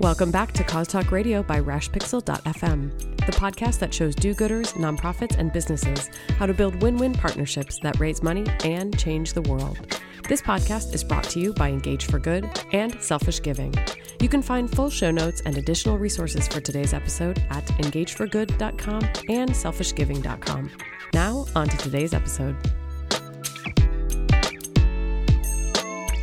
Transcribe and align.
Welcome 0.00 0.30
back 0.30 0.52
to 0.52 0.62
Cause 0.62 0.88
Talk 0.88 1.10
Radio 1.10 1.42
by 1.42 1.58
RashPixel.fm, 1.58 3.16
the 3.24 3.32
podcast 3.32 3.78
that 3.78 3.94
shows 3.94 4.14
do 4.14 4.34
gooders, 4.34 4.74
nonprofits, 4.74 5.38
and 5.38 5.50
businesses 5.50 6.10
how 6.38 6.44
to 6.44 6.52
build 6.52 6.82
win 6.82 6.98
win 6.98 7.14
partnerships 7.14 7.78
that 7.78 7.98
raise 7.98 8.22
money 8.22 8.44
and 8.62 8.98
change 8.98 9.32
the 9.32 9.40
world. 9.40 9.98
This 10.28 10.42
podcast 10.42 10.92
is 10.92 11.02
brought 11.02 11.24
to 11.30 11.40
you 11.40 11.54
by 11.54 11.70
Engage 11.70 12.04
for 12.04 12.18
Good 12.18 12.46
and 12.72 13.00
Selfish 13.00 13.40
Giving. 13.40 13.72
You 14.20 14.28
can 14.28 14.42
find 14.42 14.70
full 14.70 14.90
show 14.90 15.10
notes 15.10 15.40
and 15.46 15.56
additional 15.56 15.96
resources 15.96 16.46
for 16.46 16.60
today's 16.60 16.92
episode 16.92 17.38
at 17.48 17.64
engageforgood.com 17.64 19.02
and 19.30 19.48
selfishgiving.com. 19.48 20.70
Now, 21.14 21.46
on 21.54 21.68
to 21.68 21.76
today's 21.78 22.12
episode. 22.12 22.54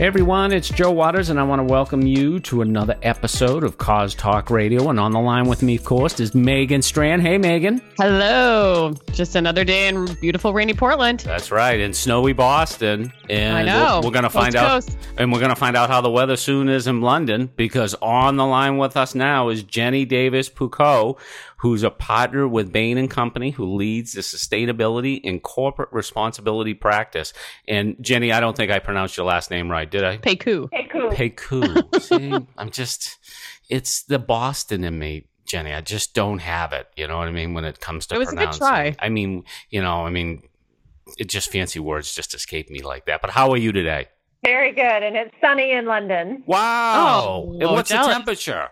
Hey 0.03 0.07
everyone, 0.07 0.52
it's 0.52 0.67
Joe 0.67 0.91
Waters, 0.91 1.30
and 1.30 1.39
I 1.39 1.43
want 1.43 1.62
to 1.62 1.63
welcome 1.63 2.05
you 2.05 2.41
to 2.41 2.61
another 2.61 2.98
episode 3.03 3.63
of 3.63 3.77
Cause 3.77 4.13
Talk 4.13 4.49
Radio. 4.49 4.89
And 4.89 4.99
on 4.99 5.13
the 5.13 5.20
line 5.21 5.45
with 5.48 5.63
me, 5.63 5.77
of 5.77 5.85
course, 5.85 6.20
is 6.20 6.35
Megan 6.35 6.81
Strand. 6.81 7.21
Hey, 7.21 7.38
Megan. 7.38 7.81
Hello. 7.98 8.95
Just 9.13 9.38
another 9.38 9.63
day 9.63 9.88
in 9.88 10.13
beautiful, 10.16 10.53
rainy 10.53 10.73
Portland. 10.73 11.21
That's 11.21 11.52
right, 11.52 11.80
in 11.80 11.94
snowy 11.94 12.34
Boston. 12.34 13.13
And 13.30 13.55
I 13.55 13.63
know. 13.63 14.02
We're, 14.02 14.09
we're 14.09 14.13
going 14.13 14.23
to 14.23 14.30
find 14.30 14.53
Coast 14.53 14.89
out, 14.89 14.94
coast. 14.94 14.97
and 15.17 15.31
we're 15.31 15.39
going 15.39 15.52
to 15.52 15.55
find 15.55 15.77
out 15.77 15.89
how 15.89 16.02
the 16.02 16.11
weather 16.11 16.35
soon 16.35 16.67
is 16.67 16.85
in 16.85 16.99
London. 16.99 17.49
Because 17.55 17.95
on 18.02 18.35
the 18.35 18.45
line 18.45 18.77
with 18.77 18.97
us 18.97 19.16
now 19.16 19.47
is 19.47 19.63
Jenny 19.63 20.03
Davis 20.03 20.49
Poucot, 20.49 21.17
who's 21.63 21.81
a 21.81 21.90
partner 21.90 22.45
with 22.45 22.73
Bain 22.73 22.98
and 22.98 23.09
Company, 23.09 23.52
who 23.52 23.63
leads 23.76 24.12
the 24.12 24.20
sustainability 24.20 25.22
and 25.23 25.41
corporate 25.41 25.88
responsibility 25.94 26.73
practice. 26.73 27.31
And 27.69 27.95
Jenny, 28.02 28.33
I 28.33 28.42
don't 28.42 28.53
think 28.53 28.69
I 28.69 28.80
pronounced 28.80 29.16
your 29.16 29.25
last 29.25 29.50
name 29.50 29.72
right, 29.72 29.89
did 29.89 30.03
I? 30.03 30.17
Peiku. 30.17 30.69
Peku. 31.14 32.02
See, 32.02 32.45
I'm 32.58 32.69
just, 32.69 33.17
it's 33.69 34.03
the 34.03 34.19
Boston 34.19 34.84
in 34.84 35.00
me, 35.00 35.30
Jenny. 35.45 35.73
I 35.73 35.80
just 35.80 36.14
don't 36.14 36.39
have 36.39 36.73
it. 36.73 36.88
You 36.97 37.08
know 37.08 37.17
what 37.17 37.30
I 37.30 37.31
mean? 37.31 37.53
When 37.53 37.64
it 37.64 37.80
comes 37.80 38.08
to 38.08 38.16
It 38.16 38.17
was 38.17 38.34
a 38.34 38.36
good 38.36 38.52
try. 38.52 38.97
I 39.00 39.08
mean, 39.08 39.45
you 39.69 39.81
know, 39.81 40.06
I 40.06 40.09
mean, 40.09 40.44
it 41.17 41.30
just 41.30 41.50
fancy 41.50 41.80
words 41.80 42.14
just 42.14 42.34
escape 42.34 42.69
me 42.69 42.81
like 42.81 43.06
that. 43.06 43.22
But 43.22 43.30
how 43.30 43.52
are 43.52 43.58
you 43.58 43.72
today? 43.72 44.09
Very 44.44 44.73
good, 44.73 44.84
and 44.84 45.16
it's 45.16 45.34
sunny 45.39 45.72
in 45.72 45.86
London. 45.86 46.44
Wow. 46.45 47.45
Oh, 47.47 47.53
and 47.53 47.72
what's 47.72 47.89
jealous. 47.89 48.08
the 48.08 48.14
temperature? 48.14 48.67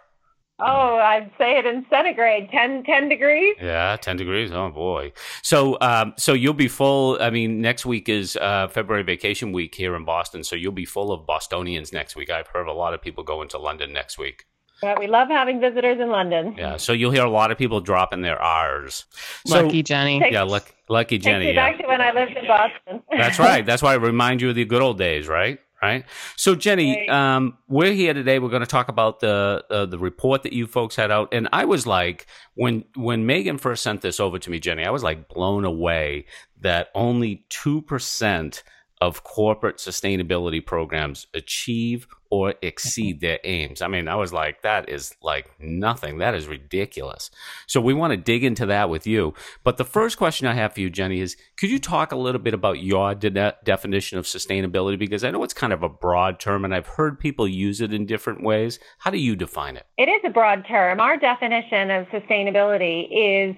Oh, 0.64 0.98
I'd 0.98 1.32
say 1.40 1.58
it 1.58 1.66
in 1.66 1.86
centigrade, 1.90 2.50
10, 2.52 2.84
10 2.84 3.10
degrees. 3.10 3.56
Yeah, 3.62 3.98
ten 4.00 4.16
degrees. 4.16 4.52
Oh 4.52 4.70
boy. 4.70 5.12
So, 5.42 5.78
um, 5.82 6.14
so 6.18 6.34
you'll 6.34 6.54
be 6.54 6.68
full. 6.68 7.18
I 7.20 7.32
mean, 7.32 7.62
next 7.62 7.86
week 7.86 8.08
is 8.10 8.38
uh, 8.38 8.68
February 8.68 9.04
vacation 9.04 9.52
week 9.54 9.74
here 9.74 9.96
in 9.96 10.06
Boston, 10.06 10.44
so 10.44 10.56
you'll 10.56 10.72
be 10.72 10.86
full 10.86 11.12
of 11.12 11.26
Bostonians 11.26 11.92
next 11.92 12.16
week. 12.16 12.30
I've 12.30 12.48
heard 12.48 12.68
a 12.68 12.74
lot 12.74 12.94
of 12.94 13.02
people 13.02 13.24
going 13.24 13.50
to 13.50 13.58
London 13.58 13.92
next 13.92 14.20
week. 14.20 14.46
But 14.84 15.00
we 15.00 15.06
love 15.08 15.28
having 15.30 15.60
visitors 15.60 16.00
in 16.00 16.10
London. 16.10 16.56
Yeah, 16.58 16.78
so 16.78 16.92
you'll 16.94 17.12
hear 17.12 17.26
a 17.26 17.30
lot 17.30 17.52
of 17.52 17.58
people 17.60 17.82
dropping 17.82 18.22
their 18.22 18.42
R's. 18.42 19.06
So, 19.46 19.62
Lucky 19.64 19.84
Jenny. 19.84 20.20
Take- 20.20 20.34
Yeah, 20.34 20.42
luck, 20.44 20.74
lucky 20.90 21.18
Takes 21.18 21.26
Jenny. 21.26 21.46
me 21.48 21.54
Yeah. 21.54 21.72
back 21.72 21.80
to 21.82 21.88
when 21.88 22.02
I 22.02 22.12
lived 22.12 22.32
in 22.36 22.48
Boston. 22.48 23.04
That's 23.16 23.38
right. 23.38 23.64
That's 23.66 23.84
why 23.84 23.92
I 23.92 23.96
remind 23.98 24.42
you 24.42 24.50
of 24.50 24.56
the 24.56 24.66
good 24.66 24.82
old 24.82 24.98
days, 24.98 25.28
right? 25.28 25.60
Right. 25.82 26.06
So, 26.36 26.54
Jenny, 26.54 27.10
um, 27.10 27.58
we're 27.68 27.94
here 27.94 28.14
today. 28.14 28.38
We're 28.38 28.50
going 28.50 28.62
to 28.62 28.68
talk 28.68 28.88
about 28.88 29.20
the 29.20 29.66
uh, 29.68 29.88
the 29.88 29.98
report 29.98 30.44
that 30.44 30.54
you 30.54 30.68
folks 30.68 30.96
had 30.96 31.10
out, 31.10 31.30
and 31.32 31.50
I 31.52 31.66
was 31.66 31.88
like, 31.88 32.28
when 32.54 32.86
when 32.96 33.26
Megan 33.26 33.58
first 33.58 33.82
sent 33.82 34.02
this 34.02 34.20
over 34.20 34.38
to 34.38 34.50
me, 34.52 34.60
Jenny, 34.60 34.86
I 34.86 34.92
was 34.92 35.02
like 35.02 35.28
blown 35.28 35.66
away 35.66 36.26
that 36.60 36.90
only 36.94 37.46
two 37.50 37.82
percent 37.82 38.62
of 39.02 39.24
corporate 39.24 39.78
sustainability 39.78 40.64
programs 40.64 41.26
achieve 41.34 42.08
or 42.30 42.54
exceed 42.62 43.20
their 43.20 43.40
aims. 43.44 43.82
I 43.82 43.88
mean, 43.88 44.08
I 44.08 44.16
was 44.16 44.32
like, 44.32 44.62
that 44.62 44.88
is 44.88 45.14
like 45.22 45.50
nothing. 45.60 46.20
That 46.20 46.36
is 46.36 46.48
ridiculous. 46.48 47.30
So 47.68 47.82
we 47.82 47.94
want 47.94 48.12
to 48.12 48.18
dig 48.18 48.44
into 48.44 48.68
that 48.68 48.90
with 48.90 49.06
you. 49.06 49.34
But 49.64 49.78
the 49.78 49.84
first 49.84 50.18
question 50.18 50.48
I 50.48 50.54
have 50.54 50.74
for 50.74 50.80
you, 50.80 50.90
Jenny, 50.90 51.20
is 51.20 51.36
could 51.58 51.72
you 51.72 51.80
talk 51.80 52.12
a 52.12 52.16
little 52.16 52.40
bit 52.40 52.54
about 52.54 52.82
your 52.82 53.16
de- 53.16 53.56
definition 53.64 54.20
of 54.20 54.26
sustainability? 54.26 54.98
Because 54.98 55.24
I 55.24 55.32
know 55.32 55.44
it's 55.44 55.54
kind 55.54 55.74
of 55.74 55.84
a 55.84 55.90
broad 55.90 56.40
term 56.40 56.64
and 56.64 56.74
I've 56.74 56.88
heard 56.88 57.20
people 57.20 57.48
use 57.48 57.82
it 57.82 57.92
in 57.92 58.06
different 58.06 58.44
ways. 58.44 58.80
How 59.00 59.12
do 59.12 59.18
you 59.18 59.36
define 59.36 59.76
it? 59.76 59.88
It 59.98 60.08
is 60.08 60.22
a 60.24 60.30
broad 60.30 60.66
term. 60.68 61.02
Our 61.02 61.18
definition 61.18 61.90
of 61.90 62.08
sustainability 62.08 63.08
is 63.12 63.56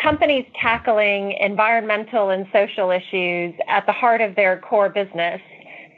companies 0.00 0.46
tackling 0.60 1.32
environmental 1.32 2.30
and 2.30 2.46
social 2.52 2.90
issues 2.90 3.54
at 3.68 3.86
the 3.86 3.92
heart 3.92 4.20
of 4.20 4.36
their 4.36 4.58
core 4.58 4.88
business, 4.88 5.40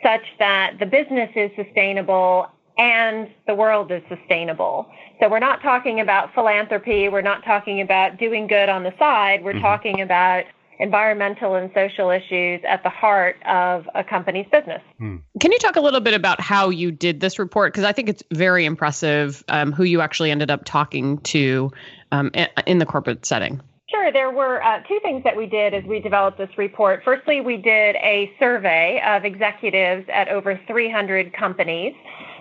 such 0.02 0.22
that 0.38 0.74
the 0.78 0.86
business 0.86 1.30
is 1.34 1.50
sustainable 1.56 2.46
and 2.78 3.28
the 3.46 3.54
world 3.54 3.90
is 3.90 4.02
sustainable. 4.08 4.88
So 5.20 5.28
we're 5.28 5.40
not 5.40 5.60
talking 5.62 6.00
about 6.00 6.32
philanthropy, 6.32 7.08
we're 7.08 7.22
not 7.22 7.44
talking 7.44 7.80
about 7.80 8.18
doing 8.18 8.46
good 8.46 8.68
on 8.68 8.84
the 8.84 8.94
side, 8.98 9.42
we're 9.42 9.54
Mhm. 9.54 9.62
talking 9.62 10.00
about 10.00 10.44
environmental 10.78 11.56
and 11.56 11.72
social 11.74 12.08
issues 12.08 12.60
at 12.64 12.84
the 12.84 12.88
heart 12.88 13.36
of 13.46 13.88
a 13.96 14.04
company's 14.04 14.46
business. 14.52 14.80
Can 15.00 15.52
you 15.52 15.58
talk 15.58 15.74
a 15.74 15.80
little 15.80 16.00
bit 16.00 16.14
about 16.14 16.40
how 16.40 16.70
you 16.70 16.92
did 16.92 17.18
this 17.18 17.38
report? 17.40 17.72
Because 17.72 17.84
I 17.84 17.92
think 17.92 18.08
it's 18.08 18.22
very 18.32 18.64
impressive 18.64 19.42
um, 19.48 19.72
who 19.72 19.82
you 19.82 20.00
actually 20.00 20.30
ended 20.30 20.52
up 20.52 20.64
talking 20.64 21.18
to 21.18 21.72
um, 22.12 22.30
in 22.66 22.78
the 22.78 22.86
corporate 22.86 23.26
setting. 23.26 23.60
Sure. 23.90 24.12
There 24.12 24.30
were 24.30 24.62
uh, 24.62 24.82
two 24.86 24.98
things 25.02 25.24
that 25.24 25.34
we 25.34 25.46
did 25.46 25.72
as 25.72 25.82
we 25.84 25.98
developed 25.98 26.36
this 26.36 26.50
report. 26.58 27.00
Firstly, 27.06 27.40
we 27.40 27.56
did 27.56 27.96
a 27.96 28.30
survey 28.38 29.00
of 29.06 29.24
executives 29.24 30.06
at 30.12 30.28
over 30.28 30.60
300 30.66 31.32
companies. 31.32 31.94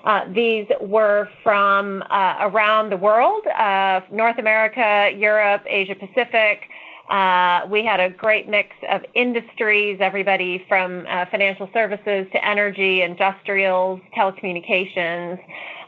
Uh, 0.03 0.25
these 0.34 0.68
were 0.81 1.30
from 1.44 2.03
uh, 2.09 2.36
around 2.41 2.90
the 2.91 2.97
world 2.97 3.47
uh, 3.47 4.02
North 4.12 4.38
America, 4.40 5.09
Europe, 5.18 5.63
Asia 5.68 5.96
Pacific. 5.96 6.63
Uh, 7.09 7.62
we 7.69 7.86
had 7.86 8.02
a 8.02 8.09
great 8.09 8.50
mix 8.50 8.75
of 8.90 9.02
industries, 9.13 10.00
everybody 10.02 10.66
from 10.68 11.06
uh, 11.07 11.25
financial 11.31 11.69
services 11.74 12.28
to 12.34 12.46
energy, 12.46 13.02
industrials, 13.02 14.02
telecommunications. 14.18 15.40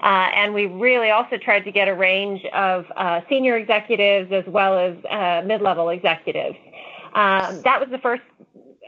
Uh, 0.01 0.29
and 0.33 0.53
we 0.53 0.65
really 0.65 1.09
also 1.09 1.37
tried 1.37 1.61
to 1.61 1.71
get 1.71 1.87
a 1.87 1.93
range 1.93 2.43
of 2.53 2.85
uh, 2.95 3.21
senior 3.27 3.57
executives 3.57 4.31
as 4.31 4.45
well 4.47 4.79
as 4.79 4.95
uh, 5.05 5.45
mid-level 5.45 5.89
executives. 5.89 6.57
Um, 7.13 7.61
that 7.63 7.79
was 7.79 7.89
the 7.91 7.97
first 7.97 8.21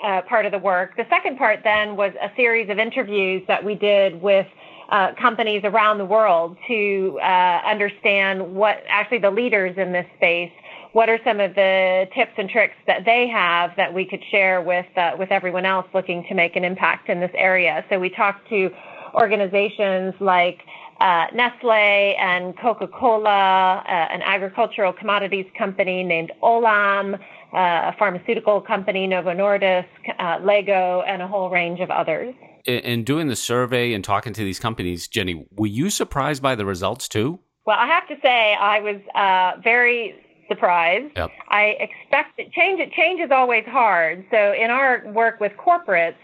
uh, 0.03 0.21
part 0.21 0.45
of 0.45 0.51
the 0.51 0.59
work. 0.59 0.95
The 0.95 1.05
second 1.09 1.37
part 1.37 1.61
then 1.63 1.95
was 1.95 2.13
a 2.21 2.31
series 2.35 2.69
of 2.69 2.79
interviews 2.79 3.43
that 3.47 3.63
we 3.63 3.75
did 3.75 4.21
with 4.21 4.47
uh, 4.89 5.13
companies 5.19 5.61
around 5.63 5.97
the 5.97 6.05
world 6.05 6.57
to 6.67 7.19
uh, 7.21 7.61
understand 7.65 8.55
what 8.55 8.83
actually 8.87 9.19
the 9.19 9.31
leaders 9.31 9.77
in 9.77 9.91
this 9.91 10.05
space. 10.17 10.51
What 10.93 11.07
are 11.07 11.19
some 11.23 11.39
of 11.39 11.55
the 11.55 12.07
tips 12.13 12.33
and 12.37 12.49
tricks 12.49 12.75
that 12.87 13.05
they 13.05 13.27
have 13.29 13.71
that 13.77 13.93
we 13.93 14.05
could 14.05 14.21
share 14.29 14.61
with 14.61 14.85
uh, 14.97 15.11
with 15.17 15.31
everyone 15.31 15.65
else 15.65 15.87
looking 15.93 16.25
to 16.27 16.35
make 16.35 16.57
an 16.57 16.65
impact 16.65 17.07
in 17.07 17.21
this 17.21 17.31
area? 17.33 17.85
So 17.89 17.99
we 17.99 18.09
talked 18.09 18.49
to 18.49 18.69
organizations 19.13 20.13
like 20.19 20.59
uh, 21.01 21.25
Nestle 21.33 21.71
and 21.71 22.55
Coca-Cola, 22.57 23.83
uh, 23.87 23.89
an 23.89 24.21
agricultural 24.21 24.93
commodities 24.93 25.47
company 25.57 26.03
named 26.03 26.31
Olam, 26.43 27.15
uh, 27.15 27.17
a 27.53 27.95
pharmaceutical 27.97 28.61
company, 28.61 29.07
Novo 29.07 29.31
Nordisk, 29.31 29.87
uh, 30.19 30.37
Lego, 30.43 31.01
and 31.07 31.21
a 31.21 31.27
whole 31.27 31.49
range 31.49 31.79
of 31.79 31.89
others. 31.89 32.35
In, 32.65 32.79
in 32.79 33.03
doing 33.03 33.27
the 33.27 33.35
survey 33.35 33.93
and 33.93 34.03
talking 34.03 34.33
to 34.33 34.43
these 34.43 34.59
companies, 34.59 35.07
Jenny, 35.07 35.45
were 35.57 35.67
you 35.67 35.89
surprised 35.89 36.43
by 36.43 36.53
the 36.55 36.65
results 36.65 37.09
too? 37.09 37.39
Well, 37.65 37.77
I 37.79 37.87
have 37.87 38.07
to 38.07 38.15
say 38.21 38.55
I 38.59 38.79
was 38.79 39.01
uh, 39.15 39.61
very 39.63 40.15
surprised. 40.47 41.13
Yep. 41.15 41.29
I 41.49 41.75
expected 41.79 42.51
change. 42.51 42.79
Change 42.93 43.21
is 43.21 43.31
always 43.31 43.63
hard. 43.65 44.25
So 44.31 44.53
in 44.53 44.69
our 44.69 45.03
work 45.13 45.39
with 45.39 45.53
corporates, 45.53 46.15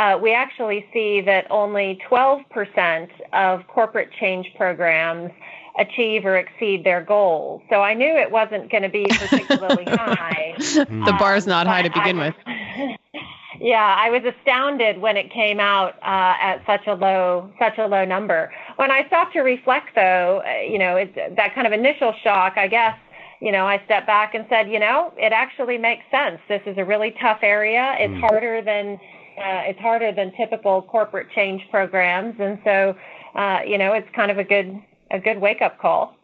uh, 0.00 0.18
we 0.18 0.32
actually 0.32 0.86
see 0.92 1.20
that 1.20 1.46
only 1.50 2.00
12% 2.10 3.08
of 3.34 3.66
corporate 3.68 4.10
change 4.18 4.46
programs 4.56 5.30
achieve 5.78 6.24
or 6.24 6.36
exceed 6.36 6.84
their 6.84 7.02
goals. 7.02 7.62
So 7.70 7.76
I 7.82 7.92
knew 7.94 8.12
it 8.16 8.30
wasn't 8.30 8.70
going 8.72 8.82
to 8.82 8.88
be 8.88 9.04
particularly 9.08 9.84
high. 9.88 10.54
the 10.58 11.14
bar's 11.18 11.46
not 11.46 11.66
high 11.66 11.82
to 11.82 11.90
begin 11.90 12.18
I- 12.18 12.28
with. 12.28 12.98
yeah, 13.60 13.94
I 13.98 14.08
was 14.10 14.22
astounded 14.24 14.98
when 15.00 15.16
it 15.16 15.30
came 15.30 15.60
out 15.60 15.94
uh, 16.02 16.34
at 16.40 16.62
such 16.66 16.86
a 16.86 16.94
low 16.94 17.50
such 17.58 17.76
a 17.78 17.86
low 17.86 18.04
number. 18.04 18.50
When 18.76 18.90
I 18.90 19.06
stopped 19.06 19.34
to 19.34 19.40
reflect, 19.40 19.94
though, 19.94 20.42
uh, 20.46 20.62
you 20.62 20.78
know, 20.78 20.96
it's 20.96 21.14
that 21.36 21.54
kind 21.54 21.66
of 21.66 21.72
initial 21.74 22.14
shock. 22.24 22.54
I 22.56 22.66
guess, 22.68 22.96
you 23.40 23.52
know, 23.52 23.66
I 23.66 23.82
stepped 23.84 24.06
back 24.06 24.34
and 24.34 24.46
said, 24.48 24.70
you 24.70 24.78
know, 24.78 25.12
it 25.18 25.32
actually 25.32 25.78
makes 25.78 26.04
sense. 26.10 26.40
This 26.48 26.62
is 26.66 26.78
a 26.78 26.84
really 26.84 27.14
tough 27.20 27.40
area. 27.42 27.96
It's 27.98 28.12
Mm. 28.14 28.20
harder 28.20 28.62
than 28.62 28.98
uh, 29.40 29.62
it's 29.68 29.80
harder 29.80 30.12
than 30.12 30.32
typical 30.36 30.82
corporate 30.82 31.28
change 31.34 31.62
programs, 31.70 32.36
and 32.38 32.58
so, 32.64 32.94
uh, 33.34 33.60
you 33.66 33.78
know, 33.78 33.92
it's 33.92 34.08
kind 34.14 34.30
of 34.30 34.38
a 34.38 34.44
good 34.44 34.80
a 35.10 35.18
good 35.18 35.40
wake 35.40 35.62
up 35.62 35.78
call. 35.78 36.14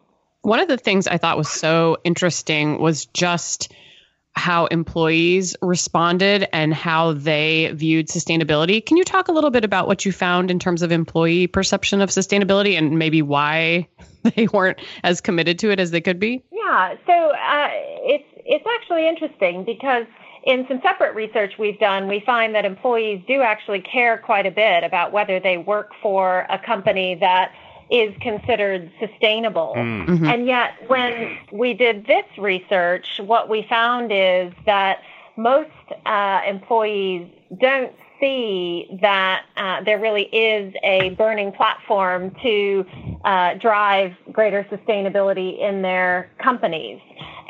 One 0.43 0.59
of 0.59 0.67
the 0.67 0.77
things 0.77 1.07
I 1.07 1.17
thought 1.17 1.37
was 1.37 1.49
so 1.49 1.97
interesting 2.03 2.79
was 2.79 3.05
just 3.07 3.73
how 4.37 4.67
employees 4.67 5.55
responded 5.61 6.47
and 6.53 6.73
how 6.73 7.13
they 7.13 7.71
viewed 7.73 8.07
sustainability. 8.07 8.85
Can 8.85 8.95
you 8.95 9.03
talk 9.03 9.27
a 9.27 9.31
little 9.31 9.49
bit 9.49 9.65
about 9.65 9.87
what 9.87 10.05
you 10.05 10.11
found 10.11 10.51
in 10.51 10.59
terms 10.59 10.83
of 10.83 10.91
employee 10.91 11.47
perception 11.47 12.01
of 12.01 12.09
sustainability 12.09 12.77
and 12.77 12.99
maybe 12.99 13.21
why 13.21 13.87
they 14.35 14.47
weren't 14.47 14.79
as 15.03 15.19
committed 15.21 15.59
to 15.59 15.71
it 15.71 15.79
as 15.79 15.91
they 15.91 16.01
could 16.01 16.19
be? 16.19 16.43
Yeah, 16.51 16.95
so 17.05 17.13
uh, 17.13 17.69
it's 18.05 18.27
it's 18.45 18.65
actually 18.79 19.09
interesting 19.09 19.63
because 19.65 20.05
in 20.47 20.65
some 20.69 20.79
separate 20.81 21.13
research 21.13 21.55
we've 21.59 21.77
done, 21.77 22.07
we 22.07 22.21
find 22.21 22.55
that 22.55 22.63
employees 22.63 23.21
do 23.27 23.41
actually 23.41 23.81
care 23.81 24.17
quite 24.17 24.45
a 24.45 24.51
bit 24.51 24.85
about 24.85 25.11
whether 25.11 25.41
they 25.41 25.57
work 25.57 25.91
for 26.01 26.47
a 26.49 26.57
company 26.57 27.15
that 27.15 27.51
is 27.91 28.15
considered 28.21 28.89
sustainable. 28.97 29.73
Mm. 29.75 30.07
Mm-hmm. 30.07 30.25
And 30.25 30.47
yet, 30.47 30.71
when 30.87 31.37
we 31.51 31.73
did 31.73 32.07
this 32.07 32.25
research, 32.37 33.19
what 33.19 33.49
we 33.49 33.65
found 33.69 34.11
is 34.13 34.53
that 34.65 35.01
most 35.35 35.69
uh, 36.05 36.41
employees 36.47 37.27
don't 37.59 37.91
see 38.19 38.87
that 39.01 39.45
uh, 39.55 39.83
there 39.83 39.99
really 39.99 40.23
is 40.23 40.73
a 40.83 41.11
burning 41.11 41.51
platform 41.51 42.35
to 42.43 42.85
uh, 43.23 43.53
drive 43.55 44.13
greater 44.31 44.65
sustainability 44.71 45.59
in 45.59 45.81
their 45.81 46.29
companies. 46.41 46.99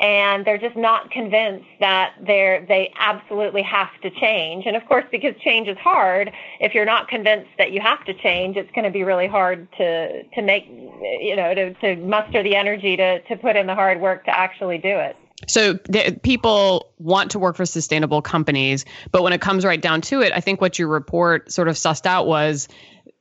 And 0.00 0.44
they're 0.44 0.58
just 0.58 0.76
not 0.76 1.10
convinced 1.10 1.66
that 1.80 2.14
they're, 2.24 2.64
they 2.66 2.92
absolutely 2.98 3.62
have 3.62 3.88
to 4.02 4.10
change. 4.10 4.64
And 4.66 4.76
of 4.76 4.86
course, 4.86 5.04
because 5.10 5.34
change 5.42 5.66
is 5.66 5.76
hard, 5.78 6.30
if 6.60 6.72
you're 6.72 6.84
not 6.84 7.08
convinced 7.08 7.50
that 7.58 7.72
you 7.72 7.80
have 7.80 8.04
to 8.04 8.14
change, 8.14 8.56
it's 8.56 8.70
going 8.72 8.84
to 8.84 8.90
be 8.90 9.02
really 9.02 9.26
hard 9.26 9.66
to, 9.78 10.22
to 10.22 10.42
make, 10.42 10.66
you 10.68 11.34
know, 11.34 11.52
to, 11.52 11.74
to 11.74 11.96
muster 11.96 12.42
the 12.44 12.54
energy 12.54 12.96
to, 12.96 13.20
to 13.22 13.36
put 13.36 13.56
in 13.56 13.66
the 13.66 13.74
hard 13.74 14.00
work 14.00 14.24
to 14.26 14.38
actually 14.38 14.78
do 14.78 14.96
it. 14.96 15.16
So 15.46 15.74
the, 15.74 16.18
people 16.22 16.92
want 16.98 17.30
to 17.32 17.38
work 17.38 17.56
for 17.56 17.64
sustainable 17.64 18.22
companies, 18.22 18.84
but 19.12 19.22
when 19.22 19.32
it 19.32 19.40
comes 19.40 19.64
right 19.64 19.80
down 19.80 20.00
to 20.02 20.20
it, 20.20 20.32
I 20.34 20.40
think 20.40 20.60
what 20.60 20.78
your 20.78 20.88
report 20.88 21.52
sort 21.52 21.68
of 21.68 21.76
sussed 21.76 22.06
out 22.06 22.26
was 22.26 22.68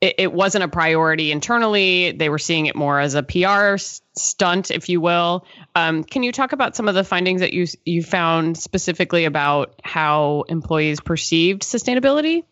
it, 0.01 0.15
it 0.17 0.33
wasn't 0.33 0.63
a 0.63 0.67
priority 0.67 1.31
internally. 1.31 2.11
They 2.11 2.29
were 2.29 2.39
seeing 2.39 2.65
it 2.65 2.75
more 2.75 2.99
as 2.99 3.15
a 3.15 3.23
PR 3.23 3.77
stunt, 3.77 4.71
if 4.71 4.89
you 4.89 5.01
will. 5.01 5.45
Um, 5.75 6.03
can 6.03 6.23
you 6.23 6.31
talk 6.31 6.53
about 6.53 6.75
some 6.75 6.87
of 6.87 6.95
the 6.95 7.03
findings 7.03 7.41
that 7.41 7.53
you 7.53 7.67
you 7.85 8.03
found 8.03 8.57
specifically 8.57 9.25
about 9.25 9.79
how 9.83 10.43
employees 10.49 10.99
perceived 10.99 11.61
sustainability? 11.61 12.43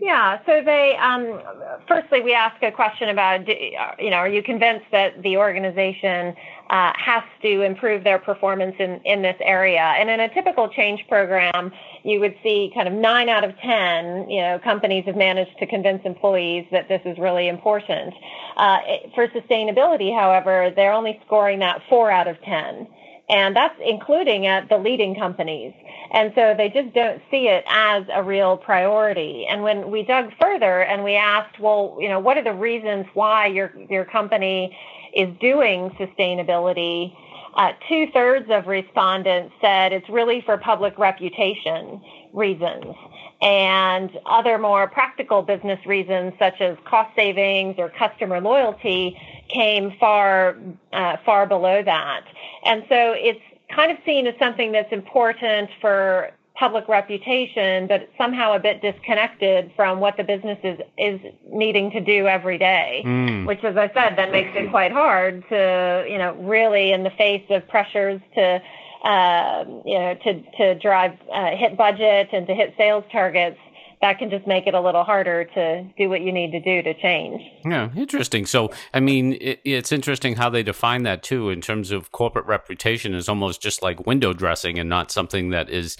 Yeah. 0.00 0.40
So 0.46 0.62
they, 0.64 0.96
um, 0.96 1.40
firstly, 1.86 2.22
we 2.22 2.34
ask 2.34 2.60
a 2.62 2.72
question 2.72 3.08
about, 3.08 3.46
you 3.46 4.10
know, 4.10 4.16
are 4.16 4.28
you 4.28 4.42
convinced 4.42 4.86
that 4.90 5.22
the 5.22 5.36
organization 5.36 6.34
uh, 6.72 6.92
has 6.96 7.22
to 7.42 7.60
improve 7.60 8.02
their 8.02 8.18
performance 8.18 8.74
in, 8.78 9.00
in 9.04 9.20
this 9.20 9.36
area? 9.40 9.94
And 9.98 10.08
in 10.08 10.20
a 10.20 10.32
typical 10.32 10.68
change 10.68 11.06
program, 11.06 11.70
you 12.02 12.18
would 12.18 12.34
see 12.42 12.72
kind 12.74 12.88
of 12.88 12.94
nine 12.94 13.28
out 13.28 13.44
of 13.44 13.56
10, 13.58 14.30
you 14.30 14.40
know, 14.40 14.58
companies 14.58 15.04
have 15.04 15.16
managed 15.16 15.58
to 15.58 15.66
convince 15.66 16.00
employees 16.04 16.66
that 16.72 16.88
this 16.88 17.02
is 17.04 17.18
really 17.18 17.48
important. 17.48 18.14
Uh, 18.56 18.78
for 19.14 19.28
sustainability, 19.28 20.18
however, 20.18 20.72
they're 20.74 20.94
only 20.94 21.20
scoring 21.26 21.58
that 21.58 21.82
four 21.88 22.10
out 22.10 22.26
of 22.26 22.40
10 22.42 22.88
and 23.32 23.56
that's 23.56 23.74
including 23.82 24.46
at 24.46 24.68
the 24.68 24.76
leading 24.76 25.14
companies. 25.14 25.72
And 26.12 26.32
so 26.34 26.54
they 26.54 26.68
just 26.68 26.94
don't 26.94 27.22
see 27.30 27.48
it 27.48 27.64
as 27.66 28.04
a 28.12 28.22
real 28.22 28.58
priority. 28.58 29.46
And 29.48 29.62
when 29.62 29.90
we 29.90 30.02
dug 30.02 30.30
further 30.38 30.82
and 30.82 31.02
we 31.02 31.14
asked, 31.14 31.58
well, 31.58 31.96
you 31.98 32.10
know, 32.10 32.20
what 32.20 32.36
are 32.36 32.44
the 32.44 32.52
reasons 32.52 33.06
why 33.14 33.46
your 33.46 33.72
your 33.88 34.04
company 34.04 34.76
is 35.14 35.30
doing 35.40 35.90
sustainability? 35.98 37.16
Uh, 37.54 37.72
two 37.88 38.06
thirds 38.12 38.46
of 38.50 38.66
respondents 38.66 39.54
said 39.62 39.92
it's 39.92 40.08
really 40.10 40.42
for 40.44 40.58
public 40.58 40.98
reputation 40.98 42.00
reasons 42.32 42.94
and 43.42 44.10
other 44.24 44.56
more 44.56 44.86
practical 44.86 45.42
business 45.42 45.84
reasons 45.84 46.32
such 46.38 46.60
as 46.60 46.76
cost 46.84 47.14
savings 47.16 47.74
or 47.78 47.88
customer 47.90 48.40
loyalty 48.40 49.18
came 49.48 49.92
far 49.98 50.56
uh, 50.92 51.16
far 51.24 51.46
below 51.46 51.82
that 51.82 52.24
and 52.64 52.84
so 52.88 53.12
it's 53.16 53.40
kind 53.74 53.90
of 53.90 53.98
seen 54.06 54.26
as 54.26 54.34
something 54.38 54.72
that's 54.72 54.92
important 54.92 55.68
for 55.80 56.30
public 56.54 56.86
reputation, 56.86 57.86
but 57.86 58.08
somehow 58.18 58.52
a 58.52 58.58
bit 58.58 58.82
disconnected 58.82 59.72
from 59.74 60.00
what 60.00 60.16
the 60.16 60.22
business 60.22 60.58
is, 60.62 60.78
is 60.98 61.20
needing 61.50 61.90
to 61.90 62.00
do 62.00 62.26
every 62.26 62.58
day, 62.58 63.02
mm. 63.04 63.46
which, 63.46 63.64
as 63.64 63.76
I 63.76 63.90
said, 63.94 64.16
then 64.16 64.30
makes 64.30 64.50
it 64.54 64.70
quite 64.70 64.92
hard 64.92 65.42
to, 65.48 66.06
you 66.08 66.18
know, 66.18 66.34
really 66.34 66.92
in 66.92 67.04
the 67.04 67.10
face 67.10 67.44
of 67.50 67.66
pressures 67.68 68.20
to, 68.34 68.62
uh, 69.04 69.64
you 69.84 69.98
know, 69.98 70.14
to, 70.24 70.42
to 70.58 70.78
drive, 70.78 71.12
uh, 71.32 71.56
hit 71.56 71.76
budget 71.76 72.28
and 72.32 72.46
to 72.46 72.54
hit 72.54 72.74
sales 72.76 73.04
targets, 73.10 73.58
that 74.00 74.18
can 74.18 74.30
just 74.30 74.48
make 74.48 74.66
it 74.66 74.74
a 74.74 74.80
little 74.80 75.04
harder 75.04 75.44
to 75.44 75.84
do 75.96 76.08
what 76.08 76.22
you 76.22 76.32
need 76.32 76.50
to 76.50 76.60
do 76.60 76.82
to 76.82 76.92
change. 77.00 77.40
Yeah, 77.64 77.88
interesting. 77.94 78.46
So, 78.46 78.72
I 78.92 78.98
mean, 78.98 79.34
it, 79.34 79.60
it's 79.64 79.92
interesting 79.92 80.34
how 80.34 80.50
they 80.50 80.64
define 80.64 81.04
that 81.04 81.22
too, 81.22 81.50
in 81.50 81.60
terms 81.60 81.92
of 81.92 82.10
corporate 82.10 82.46
reputation 82.46 83.14
is 83.14 83.28
almost 83.28 83.62
just 83.62 83.80
like 83.80 84.04
window 84.04 84.32
dressing 84.32 84.76
and 84.76 84.88
not 84.88 85.12
something 85.12 85.50
that 85.50 85.70
is 85.70 85.96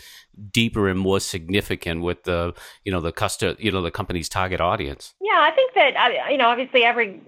deeper 0.51 0.89
and 0.89 0.99
more 0.99 1.21
significant 1.21 2.03
with 2.03 2.25
the, 2.25 2.55
you 2.85 2.91
know, 2.91 3.01
the 3.01 3.13
custom, 3.13 3.55
you 3.61 3.71
know, 3.71 3.83
the 3.83 3.93
company's 3.93 4.29
target 4.29 4.61
audience. 4.61 5.15
Yeah, 5.21 5.39
I 5.39 5.53
think 5.55 5.75
that, 5.75 6.31
you 6.33 6.39
know, 6.39 6.49
obviously 6.49 6.83
every 6.83 7.21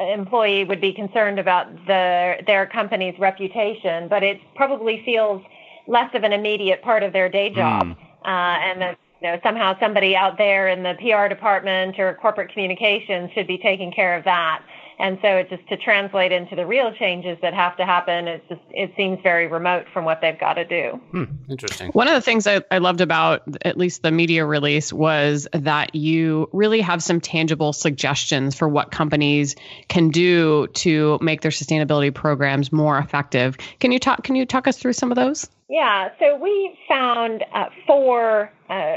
employee 0.00 0.64
would 0.64 0.80
be 0.80 0.92
concerned 0.92 1.38
about 1.38 1.74
the 1.86 2.36
their 2.46 2.66
company's 2.66 3.18
reputation, 3.18 4.08
but 4.08 4.22
it 4.22 4.40
probably 4.54 5.02
feels 5.04 5.42
less 5.86 6.14
of 6.14 6.22
an 6.22 6.32
immediate 6.32 6.82
part 6.82 7.02
of 7.02 7.12
their 7.12 7.28
day 7.28 7.50
job. 7.50 7.86
Mm. 7.86 7.96
Uh, 8.24 8.28
and 8.28 8.80
that 8.80 8.98
you 9.22 9.28
know, 9.28 9.38
somehow 9.44 9.78
somebody 9.78 10.16
out 10.16 10.36
there 10.36 10.68
in 10.68 10.82
the 10.82 10.94
PR 10.94 11.28
department 11.28 11.98
or 11.98 12.14
corporate 12.14 12.52
communications 12.52 13.30
should 13.32 13.46
be 13.46 13.56
taking 13.58 13.92
care 13.92 14.16
of 14.16 14.24
that. 14.24 14.62
And 15.02 15.18
so 15.20 15.28
it 15.28 15.50
just 15.50 15.68
to 15.68 15.76
translate 15.76 16.30
into 16.30 16.54
the 16.54 16.64
real 16.64 16.92
changes 16.94 17.36
that 17.42 17.54
have 17.54 17.76
to 17.78 17.84
happen, 17.84 18.28
it 18.28 18.48
just 18.48 18.60
it 18.70 18.92
seems 18.96 19.18
very 19.20 19.48
remote 19.48 19.86
from 19.92 20.04
what 20.04 20.20
they've 20.20 20.38
got 20.38 20.54
to 20.54 20.64
do. 20.64 21.00
Hmm, 21.10 21.24
interesting. 21.50 21.90
One 21.90 22.06
of 22.06 22.14
the 22.14 22.20
things 22.20 22.46
I, 22.46 22.62
I 22.70 22.78
loved 22.78 23.00
about 23.00 23.42
at 23.62 23.76
least 23.76 24.02
the 24.02 24.12
media 24.12 24.46
release 24.46 24.92
was 24.92 25.48
that 25.52 25.96
you 25.96 26.48
really 26.52 26.80
have 26.82 27.02
some 27.02 27.20
tangible 27.20 27.72
suggestions 27.72 28.54
for 28.54 28.68
what 28.68 28.92
companies 28.92 29.56
can 29.88 30.10
do 30.10 30.68
to 30.68 31.18
make 31.20 31.40
their 31.40 31.50
sustainability 31.50 32.14
programs 32.14 32.70
more 32.70 32.96
effective. 32.96 33.58
Can 33.80 33.90
you 33.90 33.98
talk 33.98 34.22
can 34.22 34.36
you 34.36 34.46
talk 34.46 34.68
us 34.68 34.76
through 34.76 34.92
some 34.92 35.10
of 35.10 35.16
those? 35.16 35.48
Yeah, 35.72 36.10
so 36.20 36.36
we 36.36 36.78
found 36.86 37.46
uh, 37.54 37.70
four 37.86 38.52
uh, 38.68 38.96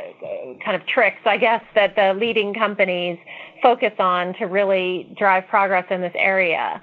kind 0.62 0.76
of 0.76 0.86
tricks, 0.86 1.22
I 1.24 1.38
guess, 1.38 1.64
that 1.74 1.96
the 1.96 2.14
leading 2.14 2.54
companies 2.54 3.18
focus 3.64 3.94
on 3.98 4.34
to 4.40 4.46
really 4.46 5.10
drive 5.18 5.48
progress 5.48 5.86
in 5.90 6.02
this 6.02 6.12
area. 6.18 6.82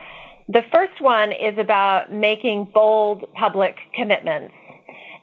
The 0.48 0.62
first 0.72 0.98
one 1.02 1.30
is 1.32 1.58
about 1.58 2.10
making 2.10 2.70
bold 2.72 3.30
public 3.34 3.76
commitments. 3.94 4.54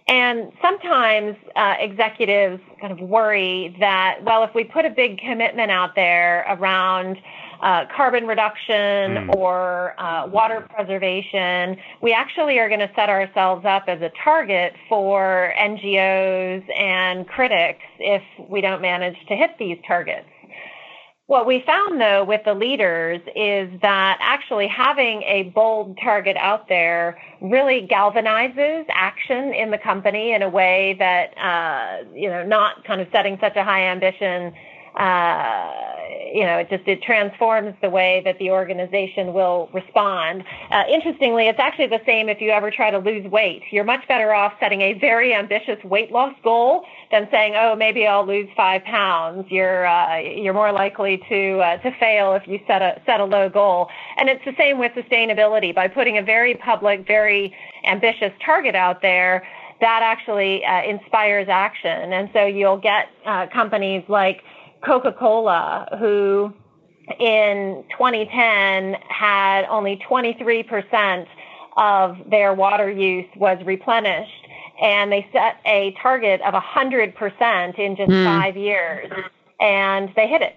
And 0.08 0.52
sometimes 0.62 1.36
uh, 1.56 1.74
executives 1.80 2.62
kind 2.80 2.94
of 2.94 3.00
worry 3.00 3.76
that, 3.80 4.20
well, 4.24 4.44
if 4.44 4.54
we 4.54 4.66
put 4.66 4.86
a 4.86 4.92
big 4.92 5.18
commitment 5.18 5.72
out 5.72 5.96
there 5.96 6.46
around 6.48 7.18
uh, 7.62 7.86
carbon 7.96 8.25
reduction 8.25 9.28
mm. 9.28 9.36
or 9.36 10.00
uh, 10.00 10.28
water 10.28 10.66
preservation, 10.74 11.78
we 12.01 12.13
actually 12.13 12.58
are 12.60 12.68
going 12.70 12.80
to 12.80 12.92
set 12.96 13.10
ourselves 13.10 13.66
up 13.66 13.84
as 13.88 14.01
a 14.01 14.12
target 14.24 14.74
for 14.88 15.54
NGOs 15.60 16.63
and 16.78 17.28
critics 17.28 17.84
if 18.00 18.24
we 18.50 18.62
don't 18.62 18.82
manage 18.82 19.18
to 19.28 19.36
hit 19.36 19.51
these 19.60 19.78
targets. 19.88 20.28
What 21.30 21.46
we 21.46 21.62
found 21.63 22.01
though 22.01 22.24
with 22.24 22.42
the 22.44 22.56
leaders 22.56 23.22
is 23.36 23.70
that 23.84 24.18
actually 24.20 24.68
having 24.68 25.22
a 25.22 25.51
bold 25.54 26.00
target 26.04 26.36
out 26.38 26.68
there 26.68 27.22
really 27.39 27.88
galvanizes 27.88 28.86
action 28.89 29.54
in 29.54 29.70
the 29.70 29.78
company 29.78 30.34
in 30.34 30.42
a 30.42 30.50
way 30.50 30.96
that, 30.98 31.38
uh, 31.38 32.10
you 32.16 32.30
know, 32.30 32.44
not 32.44 32.84
kind 32.84 33.00
of 33.00 33.08
setting 33.12 33.38
such 33.39 33.56
a 33.58 33.63
high 33.63 33.84
ambition 33.84 34.54
uh, 34.96 35.72
you 36.34 36.43
know, 36.43 36.58
it 36.58 36.69
just 36.69 36.88
it 36.88 37.01
transforms 37.01 37.75
the 37.81 37.89
way 37.89 38.22
that 38.25 38.38
the 38.39 38.51
organization 38.51 39.34
will 39.34 39.69
respond. 39.74 40.43
Uh, 40.72 40.84
interestingly, 40.91 41.48
it's 41.48 41.60
actually 41.60 41.88
the 41.88 42.01
same 42.05 42.29
if 42.29 42.41
you 42.41 42.50
ever 42.50 42.72
try 42.72 42.91
to 42.91 43.00
lose 43.00 43.25
weight. 43.31 43.63
You're 43.72 43.84
much 43.84 44.08
better 44.08 44.34
off 44.34 44.53
setting 44.60 44.81
a 44.81 44.93
very 44.93 45.34
ambitious 45.34 45.84
weight 45.84 46.12
loss 46.12 46.34
goal 46.43 46.86
than 47.12 47.27
saying, 47.31 47.53
"Oh, 47.55 47.75
maybe 47.75 48.05
I'll 48.05 48.25
lose 48.25 48.50
five 48.55 48.84
pounds." 48.84 49.46
You're 49.50 49.88
uh, 49.88 50.17
you're 50.17 50.53
more 50.53 50.72
likely 50.72 51.22
to 51.29 51.60
uh, 51.60 51.77
to 51.77 51.91
fail 52.00 52.34
if 52.34 52.48
you 52.48 52.60
set 52.67 52.81
a 52.81 53.01
set 53.05 53.19
a 53.19 53.25
low 53.25 53.50
goal. 53.50 53.89
And 54.17 54.29
it's 54.29 54.43
the 54.46 54.55
same 54.58 54.77
with 54.79 54.91
sustainability. 54.93 55.74
By 55.74 55.88
putting 55.88 56.17
a 56.17 56.24
very 56.24 56.55
public, 56.55 57.08
very 57.08 57.53
ambitious 57.86 58.31
target 58.46 58.75
out 58.75 59.01
there, 59.01 59.48
that 59.81 60.01
actually 60.03 60.63
uh, 60.65 60.84
inspires 60.84 61.48
action. 61.50 62.13
And 62.13 62.29
so 62.34 62.46
you'll 62.46 62.77
get 62.77 63.08
uh, 63.25 63.48
companies 63.48 64.03
like 64.08 64.41
Coca-Cola, 64.86 65.98
who 66.00 66.54
in 67.20 67.84
2010 67.92 68.96
had 69.08 69.66
only 69.66 70.02
23% 70.10 71.28
of 71.78 72.18
their 72.30 72.54
water 72.54 72.90
use 72.90 73.28
was 73.36 73.58
replenished. 73.66 74.48
and 74.82 75.12
they 75.12 75.28
set 75.34 75.58
a 75.66 75.94
target 76.02 76.42
of 76.42 76.54
100% 76.54 77.80
in 77.80 77.96
just 77.96 78.10
mm. 78.10 78.24
five 78.24 78.56
years, 78.56 79.12
and 79.60 80.10
they 80.16 80.28
hit 80.28 80.42
it. 80.42 80.56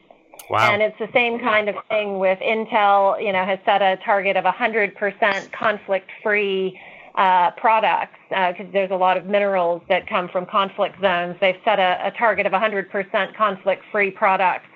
Wow. 0.49 0.73
And 0.73 0.83
it's 0.83 0.99
the 0.99 1.09
same 1.13 1.39
kind 1.41 1.69
of 1.69 1.77
thing 1.89 2.19
with 2.19 2.39
Intel, 2.41 3.23
you 3.25 3.33
know, 3.33 3.45
has 3.45 3.59
set 3.65 3.83
a 3.83 3.99
target 4.05 4.37
of 4.37 4.45
100% 4.45 5.53
conflict-free 5.53 6.81
uh, 7.15 7.51
products 7.53 8.19
because 8.29 8.67
uh, 8.67 8.73
there's 8.73 8.91
a 8.91 8.97
lot 8.97 9.17
of 9.17 9.27
minerals 9.27 9.83
that 9.89 10.09
come 10.09 10.29
from 10.29 10.47
conflict 10.47 11.01
zones. 11.01 11.37
They've 11.41 11.61
set 11.65 11.79
a, 11.79 12.07
a 12.07 12.11
target 12.13 12.47
of 12.47 12.53
100% 12.53 13.37
conflict-free 13.37 14.13
products 14.13 14.67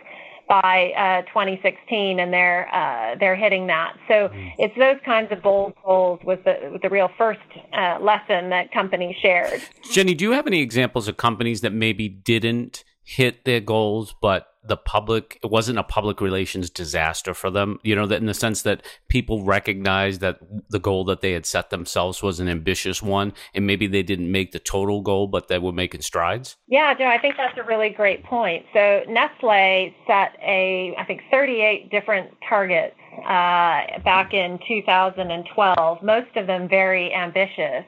by 0.49 0.93
uh, 0.97 1.23
2016, 1.29 2.21
and 2.21 2.33
they're 2.33 2.73
uh, 2.73 3.17
they're 3.19 3.35
hitting 3.35 3.67
that. 3.67 3.95
So 4.07 4.29
mm-hmm. 4.29 4.49
it's 4.59 4.77
those 4.77 4.99
kinds 5.05 5.33
of 5.33 5.43
bold 5.43 5.75
goals 5.85 6.21
was 6.25 6.39
the 6.45 6.79
the 6.83 6.89
real 6.89 7.11
first 7.19 7.41
uh, 7.73 7.99
lesson 8.01 8.51
that 8.51 8.73
companies 8.73 9.17
shared. 9.21 9.61
Jenny, 9.91 10.15
do 10.15 10.25
you 10.25 10.33
have 10.33 10.47
any 10.47 10.61
examples 10.61 11.09
of 11.09 11.17
companies 11.17 11.63
that 11.63 11.73
maybe 11.73 12.09
didn't 12.09 12.85
hit 13.03 13.45
their 13.45 13.61
goals, 13.61 14.15
but 14.21 14.49
the 14.67 14.77
public 14.77 15.39
it 15.43 15.51
wasn't 15.51 15.79
a 15.79 15.83
public 15.83 16.21
relations 16.21 16.71
disaster 16.71 17.35
for 17.35 17.51
them 17.51 17.79
you 17.83 17.95
know 17.95 18.07
that 18.07 18.21
in 18.21 18.27
the 18.27 18.35
sense 18.35 18.63
that 18.63 18.85
people 19.09 19.45
recognized 19.45 20.21
that 20.21 20.39
the 20.71 20.79
goal 20.79 21.05
that 21.05 21.21
they 21.21 21.33
had 21.33 21.47
set 21.47 21.71
themselves 21.71 22.23
was 22.23 22.41
an 22.41 22.49
ambitious 22.49 23.03
one 23.03 23.33
and 23.55 23.67
maybe 23.67 23.87
they 23.87 24.03
didn't 24.03 24.31
make 24.31 24.53
the 24.53 24.59
total 24.59 25.01
goal 25.01 25.27
but 25.27 25.49
they 25.49 25.59
were 25.59 25.73
making 25.73 26.01
strides? 26.01 26.57
Yeah 26.67 26.95
joe 26.95 27.07
i 27.07 27.19
think 27.19 27.37
that's 27.37 27.59
a 27.59 27.65
really 27.65 27.91
great 27.91 28.25
point. 28.25 28.65
So 28.73 29.03
nestle 29.09 29.95
set 30.07 30.37
a 30.43 30.95
i 30.99 31.05
think 31.05 31.23
38 31.31 31.91
different 31.91 32.31
targets 32.49 32.97
uh, 33.25 33.99
back 34.05 34.35
in 34.35 34.59
2012 34.69 36.03
most 36.03 36.37
of 36.37 36.47
them 36.47 36.69
very 36.69 37.15
ambitious 37.15 37.85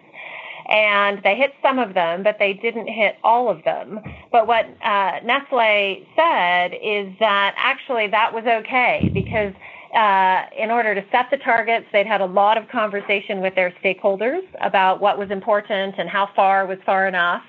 and 0.68 1.22
they 1.22 1.34
hit 1.34 1.54
some 1.62 1.78
of 1.78 1.94
them, 1.94 2.22
but 2.22 2.36
they 2.38 2.52
didn't 2.52 2.88
hit 2.88 3.16
all 3.24 3.48
of 3.48 3.64
them. 3.64 4.00
But 4.30 4.46
what 4.46 4.66
uh, 4.82 5.20
Nestle 5.24 6.06
said 6.14 6.74
is 6.82 7.12
that 7.20 7.54
actually 7.56 8.08
that 8.08 8.34
was 8.34 8.44
okay 8.44 9.10
because 9.14 9.54
uh, 9.94 10.44
in 10.56 10.70
order 10.70 10.94
to 10.94 11.04
set 11.10 11.30
the 11.30 11.38
targets, 11.38 11.86
they'd 11.92 12.06
had 12.06 12.20
a 12.20 12.26
lot 12.26 12.58
of 12.58 12.68
conversation 12.68 13.40
with 13.40 13.54
their 13.54 13.72
stakeholders 13.82 14.42
about 14.60 15.00
what 15.00 15.18
was 15.18 15.30
important 15.30 15.94
and 15.98 16.08
how 16.10 16.28
far 16.36 16.66
was 16.66 16.78
far 16.84 17.08
enough. 17.08 17.42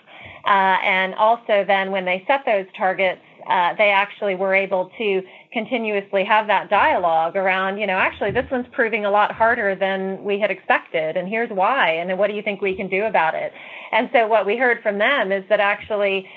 Uh, 0.46 0.78
and 0.84 1.14
also, 1.16 1.66
then 1.68 1.92
when 1.92 2.06
they 2.06 2.24
set 2.26 2.46
those 2.46 2.66
targets, 2.78 3.22
uh, 3.50 3.74
they 3.76 3.90
actually 3.90 4.36
were 4.36 4.54
able 4.54 4.90
to 4.98 5.22
continuously 5.52 6.24
have 6.24 6.48
that 6.48 6.70
dialogue 6.70 7.36
around, 7.36 7.78
you 7.80 7.88
know, 7.88 7.98
actually 7.98 8.32
this 8.32 8.46
one's 8.52 8.68
proving 8.72 9.06
a 9.06 9.12
lot 9.12 9.32
harder 9.32 9.76
than 9.76 10.24
we 10.24 10.40
had 10.40 10.52
expected, 10.52 11.18
and 11.18 11.28
here's 11.28 11.50
why, 11.50 11.90
and 11.92 12.18
what 12.18 12.28
do 12.28 12.36
you 12.36 12.42
think 12.42 12.62
we 12.62 12.76
can 12.76 12.88
do 12.88 13.06
about 13.06 13.34
it? 13.34 13.52
And 13.92 14.10
so 14.14 14.28
what 14.28 14.46
we 14.46 14.58
heard 14.58 14.82
from 14.84 15.00
them 15.00 15.32
is 15.32 15.44
that 15.50 15.60
actually, 15.60 16.28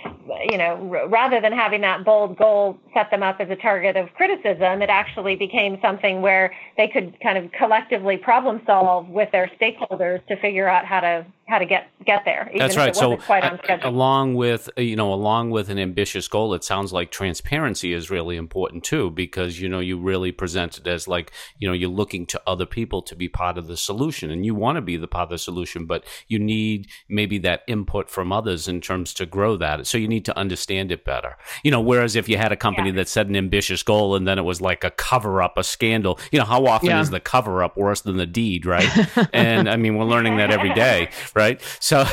you 0.50 0.57
know, 0.57 1.07
rather 1.11 1.40
than 1.40 1.52
having 1.52 1.83
that 1.83 2.04
bold 2.04 2.38
goal 2.38 2.78
set 2.95 3.11
them 3.11 3.23
up 3.23 3.37
as 3.40 3.50
a 3.50 3.57
target 3.57 3.97
of 3.97 4.12
criticism, 4.14 4.81
it 4.81 4.88
actually 4.88 5.37
became 5.37 5.78
something 5.83 6.23
where 6.23 6.54
they 6.76 6.88
could 6.88 7.14
kind 7.23 7.37
of 7.37 7.52
collectively 7.52 8.16
problem 8.16 8.62
solve 8.66 9.09
with 9.09 9.31
their 9.33 9.50
stakeholders 9.61 10.25
to 10.28 10.37
figure 10.37 10.69
out 10.69 10.87
how 10.87 11.00
to 11.00 11.26
how 11.47 11.59
to 11.59 11.66
get 11.66 11.88
get 12.07 12.23
there. 12.25 12.50
That's 12.57 12.76
right. 12.76 12.97
so 12.97 13.14
uh, 13.14 13.59
along 13.83 14.35
with 14.35 14.71
uh, 14.78 14.81
you 14.81 14.97
know 14.97 15.12
along 15.12 15.50
with 15.50 15.69
an 15.69 15.78
ambitious 15.78 16.28
goal, 16.28 16.54
it 16.54 16.64
sounds 16.64 16.92
like 16.92 17.11
transparency 17.11 17.92
is 17.92 18.11
really 18.11 18.37
important 18.37 18.85
too, 18.85 19.01
because 19.11 19.61
you 19.61 19.68
know 19.68 19.80
you 19.80 19.99
really 19.99 20.32
present 20.32 20.78
it 20.78 20.87
as 20.87 21.09
like 21.09 21.32
you 21.59 21.68
know 21.68 21.75
you're 21.75 21.90
looking 21.90 22.26
to 22.26 22.40
other 22.47 22.66
people 22.66 23.02
to 23.02 23.14
be 23.14 23.28
part 23.28 23.59
of 23.59 23.66
the 23.66 23.76
solution, 23.76 24.30
and 24.30 24.44
you 24.44 24.54
want 24.54 24.76
to 24.76 24.82
be 24.82 24.97
the 24.97 25.09
part 25.09 25.25
of 25.25 25.30
the 25.30 25.38
solution, 25.38 25.87
but 25.87 26.04
you 26.28 26.38
need 26.38 26.88
maybe 27.09 27.38
that 27.38 27.62
input 27.66 28.09
from 28.09 28.32
others 28.32 28.68
in 28.68 28.80
terms 28.80 29.14
to 29.14 29.26
grow 29.26 29.56
that. 29.56 29.87
So 29.87 29.99
you 29.99 30.09
need 30.09 30.25
to 30.26 30.38
understand 30.38 30.92
it 30.92 31.04
better. 31.04 31.37
You 31.62 31.71
know, 31.71 31.80
whereas 31.80 32.16
if 32.16 32.28
you 32.28 32.37
had 32.37 32.52
a 32.52 32.56
company 32.56 32.90
yeah. 32.90 32.97
that 32.97 33.09
set 33.09 33.26
an 33.26 33.37
ambitious 33.37 33.82
goal 33.82 34.14
and 34.14 34.26
then 34.26 34.38
it 34.38 34.42
was 34.42 34.61
like 34.61 34.85
a 34.85 34.90
cover 34.90 35.42
up, 35.42 35.59
a 35.59 35.64
scandal, 35.64 36.18
you 36.30 36.38
know, 36.38 36.44
how 36.44 36.66
often 36.66 36.90
yeah. 36.90 37.00
is 37.00 37.11
the 37.11 37.21
cover 37.21 37.62
up 37.62 37.76
worse 37.76 38.00
than 38.00 38.16
the 38.16 38.26
deed, 38.26 38.66
right? 38.66 38.88
and 39.32 39.68
I 39.68 39.76
mean, 39.76 39.97
we're 39.97 40.04
learning 40.04 40.37
that 40.37 40.50
every 40.50 40.75
day, 40.75 41.09
right? 41.35 41.61
So, 41.80 42.04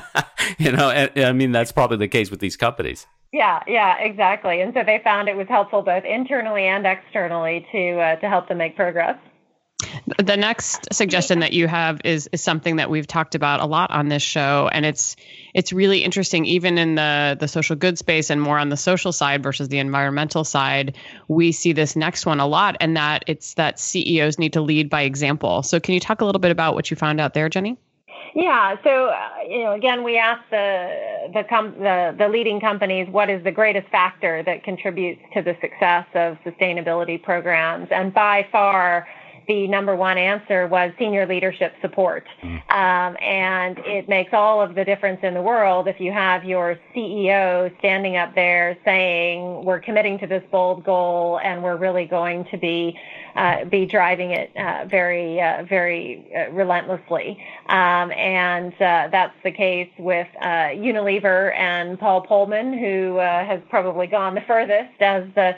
you 0.58 0.72
know, 0.72 0.88
I 0.88 1.32
mean, 1.32 1.52
that's 1.52 1.72
probably 1.72 1.98
the 1.98 2.08
case 2.08 2.30
with 2.30 2.40
these 2.40 2.56
companies. 2.56 3.06
Yeah, 3.32 3.62
yeah, 3.66 3.98
exactly. 3.98 4.60
And 4.62 4.72
so 4.72 4.82
they 4.84 5.00
found 5.04 5.28
it 5.28 5.36
was 5.36 5.48
helpful 5.48 5.82
both 5.82 6.04
internally 6.04 6.64
and 6.64 6.86
externally 6.86 7.66
to 7.72 7.98
uh, 7.98 8.16
to 8.16 8.28
help 8.28 8.48
them 8.48 8.58
make 8.58 8.74
progress. 8.74 9.18
The 10.18 10.36
next 10.36 10.92
suggestion 10.92 11.40
that 11.40 11.52
you 11.52 11.68
have 11.68 12.00
is 12.04 12.28
is 12.32 12.42
something 12.42 12.76
that 12.76 12.88
we've 12.88 13.06
talked 13.06 13.34
about 13.34 13.60
a 13.60 13.66
lot 13.66 13.90
on 13.90 14.08
this 14.08 14.22
show, 14.22 14.68
and 14.72 14.86
it's 14.86 15.14
it's 15.54 15.72
really 15.72 16.02
interesting. 16.02 16.46
Even 16.46 16.78
in 16.78 16.94
the 16.94 17.36
the 17.38 17.46
social 17.46 17.76
good 17.76 17.98
space 17.98 18.30
and 18.30 18.40
more 18.40 18.58
on 18.58 18.70
the 18.70 18.76
social 18.76 19.12
side 19.12 19.42
versus 19.42 19.68
the 19.68 19.78
environmental 19.78 20.42
side, 20.42 20.96
we 21.28 21.52
see 21.52 21.72
this 21.72 21.96
next 21.96 22.24
one 22.24 22.40
a 22.40 22.46
lot, 22.46 22.76
and 22.80 22.96
that 22.96 23.24
it's 23.26 23.54
that 23.54 23.78
CEOs 23.78 24.38
need 24.38 24.54
to 24.54 24.62
lead 24.62 24.88
by 24.88 25.02
example. 25.02 25.62
So, 25.62 25.78
can 25.78 25.94
you 25.94 26.00
talk 26.00 26.22
a 26.22 26.24
little 26.24 26.40
bit 26.40 26.50
about 26.50 26.74
what 26.74 26.90
you 26.90 26.96
found 26.96 27.20
out 27.20 27.34
there, 27.34 27.48
Jenny? 27.48 27.76
Yeah. 28.34 28.76
So, 28.84 29.06
uh, 29.06 29.28
you 29.48 29.64
know, 29.64 29.72
again, 29.72 30.04
we 30.04 30.18
asked 30.18 30.50
the 30.50 31.30
the, 31.32 31.44
com- 31.48 31.74
the 31.78 32.14
the 32.18 32.28
leading 32.28 32.60
companies 32.60 33.08
what 33.10 33.30
is 33.30 33.42
the 33.44 33.52
greatest 33.52 33.88
factor 33.88 34.42
that 34.44 34.64
contributes 34.64 35.20
to 35.34 35.42
the 35.42 35.56
success 35.60 36.06
of 36.14 36.36
sustainability 36.44 37.22
programs, 37.22 37.88
and 37.90 38.12
by 38.12 38.46
far 38.52 39.06
the 39.48 39.66
number 39.66 39.96
one 39.96 40.18
answer 40.18 40.66
was 40.66 40.92
senior 40.98 41.26
leadership 41.26 41.74
support. 41.80 42.26
Mm-hmm. 42.42 42.56
Um, 42.70 43.16
and 43.20 43.78
it 43.78 44.08
makes 44.08 44.32
all 44.34 44.60
of 44.60 44.74
the 44.74 44.84
difference 44.84 45.20
in 45.22 45.34
the 45.34 45.42
world 45.42 45.88
if 45.88 45.98
you 45.98 46.12
have 46.12 46.44
your 46.44 46.78
CEO 46.94 47.76
standing 47.78 48.16
up 48.16 48.34
there 48.34 48.76
saying, 48.84 49.64
we're 49.64 49.80
committing 49.80 50.18
to 50.18 50.26
this 50.26 50.44
bold 50.52 50.84
goal 50.84 51.40
and 51.42 51.62
we're 51.62 51.76
really 51.76 52.04
going 52.04 52.44
to 52.50 52.58
be 52.58 52.96
uh, 53.38 53.64
be 53.66 53.86
driving 53.86 54.32
it 54.32 54.50
uh, 54.56 54.84
very, 54.90 55.40
uh, 55.40 55.64
very 55.68 56.26
uh, 56.36 56.50
relentlessly. 56.50 57.38
Um, 57.68 58.10
and 58.10 58.72
uh, 58.74 59.08
that's 59.12 59.34
the 59.44 59.52
case 59.52 59.90
with 59.96 60.26
uh, 60.40 60.74
Unilever 60.74 61.54
and 61.56 61.98
Paul 62.00 62.26
Polman, 62.26 62.76
who 62.78 63.18
has 63.18 63.60
probably 63.70 64.08
gone 64.08 64.34
the 64.34 64.40
furthest 64.40 65.00
as 65.00 65.24
the 65.36 65.54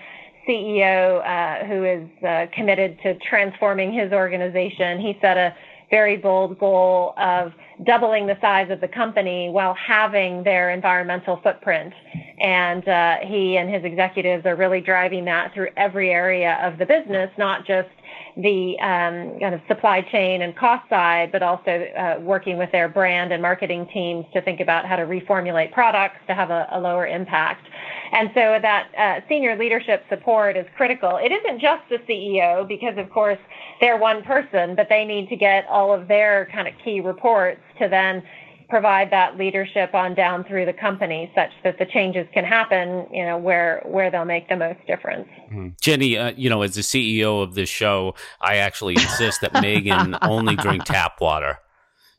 CEO 0.48 1.24
uh, 1.24 1.64
who 1.66 1.84
is 1.84 2.24
uh, 2.24 2.46
committed 2.54 2.98
to 3.02 3.18
transforming 3.18 3.92
his 3.92 4.12
organization. 4.12 5.00
He 5.00 5.18
set 5.20 5.36
a 5.36 5.54
very 5.90 6.16
bold 6.16 6.58
goal 6.58 7.14
of 7.16 7.52
doubling 7.84 8.26
the 8.26 8.38
size 8.40 8.70
of 8.70 8.80
the 8.80 8.88
company 8.88 9.50
while 9.50 9.74
having 9.74 10.44
their 10.44 10.70
environmental 10.70 11.40
footprint. 11.42 11.92
And 12.40 12.86
uh, 12.88 13.16
he 13.22 13.56
and 13.56 13.68
his 13.68 13.84
executives 13.84 14.46
are 14.46 14.56
really 14.56 14.80
driving 14.80 15.24
that 15.26 15.52
through 15.52 15.68
every 15.76 16.10
area 16.10 16.58
of 16.62 16.78
the 16.78 16.86
business, 16.86 17.30
not 17.36 17.66
just 17.66 17.88
the 18.36 18.78
um, 18.80 19.38
kind 19.40 19.54
of 19.54 19.60
supply 19.68 20.00
chain 20.02 20.42
and 20.42 20.56
cost 20.56 20.88
side, 20.88 21.32
but 21.32 21.42
also 21.42 21.70
uh, 21.70 22.20
working 22.20 22.56
with 22.56 22.70
their 22.72 22.88
brand 22.88 23.32
and 23.32 23.42
marketing 23.42 23.88
teams 23.92 24.24
to 24.32 24.40
think 24.42 24.60
about 24.60 24.86
how 24.86 24.96
to 24.96 25.02
reformulate 25.02 25.72
products 25.72 26.16
to 26.26 26.34
have 26.34 26.50
a, 26.50 26.68
a 26.72 26.80
lower 26.80 27.06
impact. 27.06 27.66
And 28.12 28.30
so 28.34 28.58
that 28.60 28.88
uh, 28.98 29.20
senior 29.28 29.56
leadership 29.56 30.04
support 30.08 30.56
is 30.56 30.66
critical. 30.76 31.18
It 31.22 31.32
isn't 31.32 31.60
just 31.60 31.82
the 31.88 31.98
CEO 31.98 32.66
because, 32.66 32.98
of 32.98 33.10
course, 33.10 33.38
they're 33.80 33.98
one 33.98 34.22
person, 34.22 34.74
but 34.74 34.88
they 34.88 35.04
need 35.04 35.28
to 35.28 35.36
get 35.36 35.66
all 35.68 35.92
of 35.92 36.08
their 36.08 36.48
kind 36.52 36.66
of 36.66 36.74
key 36.84 37.00
reports 37.00 37.60
to 37.78 37.88
then 37.88 38.22
provide 38.70 39.10
that 39.10 39.36
leadership 39.36 39.94
on 39.94 40.14
down 40.14 40.44
through 40.44 40.64
the 40.64 40.72
company 40.72 41.30
such 41.34 41.50
that 41.64 41.78
the 41.78 41.86
changes 41.86 42.26
can 42.32 42.44
happen 42.44 43.06
you 43.12 43.24
know 43.24 43.36
where 43.36 43.82
where 43.84 44.10
they'll 44.10 44.24
make 44.24 44.48
the 44.48 44.56
most 44.56 44.78
difference. 44.86 45.28
Mm-hmm. 45.46 45.68
jenny 45.80 46.16
uh, 46.16 46.32
you 46.36 46.48
know 46.48 46.62
as 46.62 46.74
the 46.74 46.80
ceo 46.80 47.42
of 47.42 47.54
this 47.54 47.68
show 47.68 48.14
i 48.40 48.56
actually 48.56 48.94
insist 48.94 49.40
that 49.42 49.52
megan 49.60 50.16
only 50.22 50.56
drink 50.56 50.84
tap 50.84 51.20
water. 51.20 51.58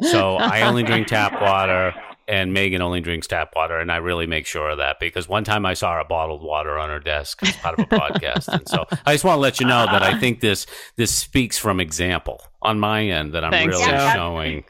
So 0.01 0.37
i 0.37 0.61
only 0.61 0.83
drink 0.83 1.07
tap 1.07 1.39
water 1.41 1.93
and 2.27 2.53
Megan 2.53 2.81
only 2.81 3.01
drinks 3.01 3.27
tap 3.27 3.53
water, 3.55 3.77
and 3.79 3.91
I 3.91 3.97
really 3.97 4.25
make 4.25 4.45
sure 4.45 4.69
of 4.69 4.77
that 4.77 4.99
because 4.99 5.27
one 5.27 5.43
time 5.43 5.65
I 5.65 5.73
saw 5.73 5.99
a 5.99 6.05
bottled 6.05 6.41
water 6.41 6.77
on 6.79 6.89
her 6.89 6.99
desk 6.99 7.43
as 7.43 7.55
part 7.57 7.77
of 7.77 7.85
a 7.85 7.87
podcast, 7.87 8.47
and 8.47 8.67
so 8.67 8.85
I 9.05 9.13
just 9.13 9.23
want 9.23 9.35
to 9.35 9.41
let 9.41 9.59
you 9.59 9.67
know 9.67 9.85
that 9.85 10.01
I 10.01 10.17
think 10.19 10.39
this 10.39 10.65
this 10.95 11.13
speaks 11.13 11.57
from 11.57 11.79
example 11.79 12.41
on 12.61 12.79
my 12.79 13.05
end 13.05 13.33
that 13.33 13.43
I'm 13.43 13.51
Thanks, 13.51 13.77
really 13.77 14.13
showing, 14.13 14.63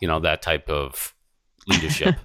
you 0.00 0.08
know, 0.08 0.20
that 0.20 0.40
type 0.40 0.70
of 0.70 1.13
leadership. 1.66 2.16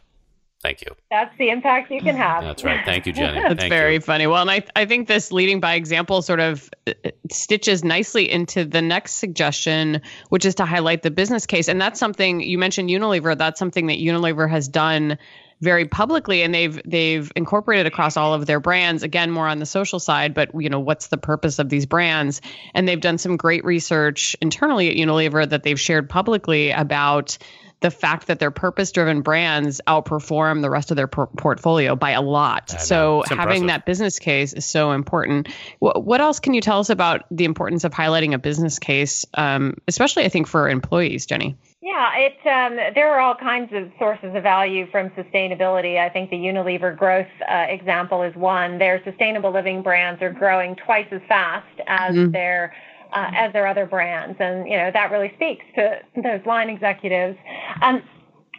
Thank 0.62 0.82
you. 0.82 0.94
That's 1.10 1.36
the 1.38 1.50
impact 1.50 1.90
you 1.90 2.02
can 2.02 2.18
have. 2.18 2.44
That's 2.44 2.66
right. 2.66 2.84
Thank 2.84 3.06
you, 3.06 3.14
Jenny. 3.14 3.40
That's 3.40 3.62
Thank 3.62 3.72
very 3.72 3.94
you. 3.94 4.02
funny. 4.02 4.28
Well, 4.28 4.42
and 4.42 4.52
I, 4.52 4.62
I 4.76 4.86
think 4.86 5.08
this 5.08 5.32
leading 5.32 5.62
by 5.62 5.76
example 5.76 6.22
sort 6.22 6.42
of 6.42 6.70
uh, 6.86 6.92
stitches 7.32 7.86
nicely 7.86 8.30
into 8.30 8.66
the 8.66 8.82
next 8.82 9.14
suggestion, 9.14 10.02
which 10.30 10.44
is 10.44 10.56
to 10.56 10.66
highlight 10.66 11.02
the 11.02 11.12
business 11.12 11.46
case. 11.46 11.70
And 11.70 11.80
that's 11.80 11.98
something 11.98 12.42
you 12.42 12.58
mentioned 12.58 12.90
Unilever. 12.90 13.38
That's 13.38 13.58
something 13.58 13.88
that 13.88 14.00
Unilever 14.00 14.50
has 14.50 14.68
done 14.68 15.18
very 15.62 15.86
publicly 15.86 16.42
and 16.42 16.54
they've 16.54 16.82
they've 16.86 17.32
incorporated 17.36 17.86
across 17.86 18.16
all 18.16 18.34
of 18.34 18.46
their 18.46 18.62
brands 18.62 19.04
again 19.04 19.30
more 19.30 19.46
on 19.46 19.60
the 19.60 19.66
social 19.66 20.00
side 20.00 20.34
but 20.34 20.50
you 20.58 20.70
know 20.70 20.80
what's 20.80 21.08
the 21.08 21.18
purpose 21.18 21.60
of 21.60 21.68
these 21.68 21.86
brands 21.86 22.40
and 22.74 22.88
they've 22.88 23.02
done 23.02 23.18
some 23.18 23.36
great 23.36 23.66
research 23.66 24.38
internally 24.42 24.90
at 24.90 24.96
Unilever 24.96 25.50
that 25.50 25.64
they've 25.64 25.80
shared 25.80 26.10
publicly 26.10 26.72
about 26.72 27.38
the 27.82 27.92
fact 27.92 28.28
that 28.28 28.40
their 28.40 28.52
purpose 28.52 28.92
driven 28.92 29.22
brands 29.22 29.80
outperform 29.88 30.62
the 30.62 30.70
rest 30.70 30.92
of 30.92 30.98
their 30.98 31.08
por- 31.08 31.28
portfolio 31.28 31.96
by 31.96 32.12
a 32.12 32.22
lot. 32.22 32.70
So 32.70 33.24
having 33.28 33.68
that 33.68 33.86
business 33.86 34.20
case 34.20 34.54
is 34.54 34.66
so 34.66 34.92
important. 34.92 35.48
W- 35.82 36.04
what 36.04 36.20
else 36.20 36.40
can 36.40 36.54
you 36.54 36.62
tell 36.62 36.80
us 36.80 36.90
about 36.90 37.26
the 37.32 37.46
importance 37.46 37.84
of 37.84 37.94
highlighting 37.94 38.34
a 38.34 38.38
business 38.38 38.80
case, 38.80 39.26
um, 39.36 39.78
especially 39.88 40.26
I 40.26 40.30
think 40.30 40.48
for 40.48 40.70
employees, 40.70 41.26
Jenny? 41.26 41.56
Yeah, 41.82 42.12
it 42.18 42.34
um, 42.46 42.94
there 42.94 43.14
are 43.14 43.22
all 43.22 43.36
kinds 43.36 43.72
of 43.74 43.90
sources 43.98 44.36
of 44.36 44.44
value 44.44 44.86
from 44.92 45.10
sustainability. 45.12 45.98
I 45.98 46.10
think 46.10 46.30
the 46.30 46.36
Unilever 46.36 46.96
growth 46.96 47.28
uh, 47.50 47.66
example 47.70 48.22
is 48.24 48.36
one. 48.36 48.78
Their 48.78 49.02
sustainable 49.06 49.52
living 49.52 49.82
brands 49.82 50.22
are 50.22 50.32
growing 50.32 50.76
twice 50.76 51.08
as 51.12 51.22
fast 51.30 51.80
as 51.88 52.16
mm-hmm. 52.16 52.32
their 52.32 52.76
uh, 53.14 53.32
as 53.34 53.54
their 53.54 53.68
other 53.68 53.86
brands, 53.86 54.38
and 54.40 54.68
you 54.68 54.78
know 54.78 54.92
that 54.92 55.12
really 55.12 55.32
speaks 55.36 55.66
to 55.76 56.00
those 56.24 56.46
line 56.46 56.70
executives. 56.70 57.38
Um, 57.82 58.04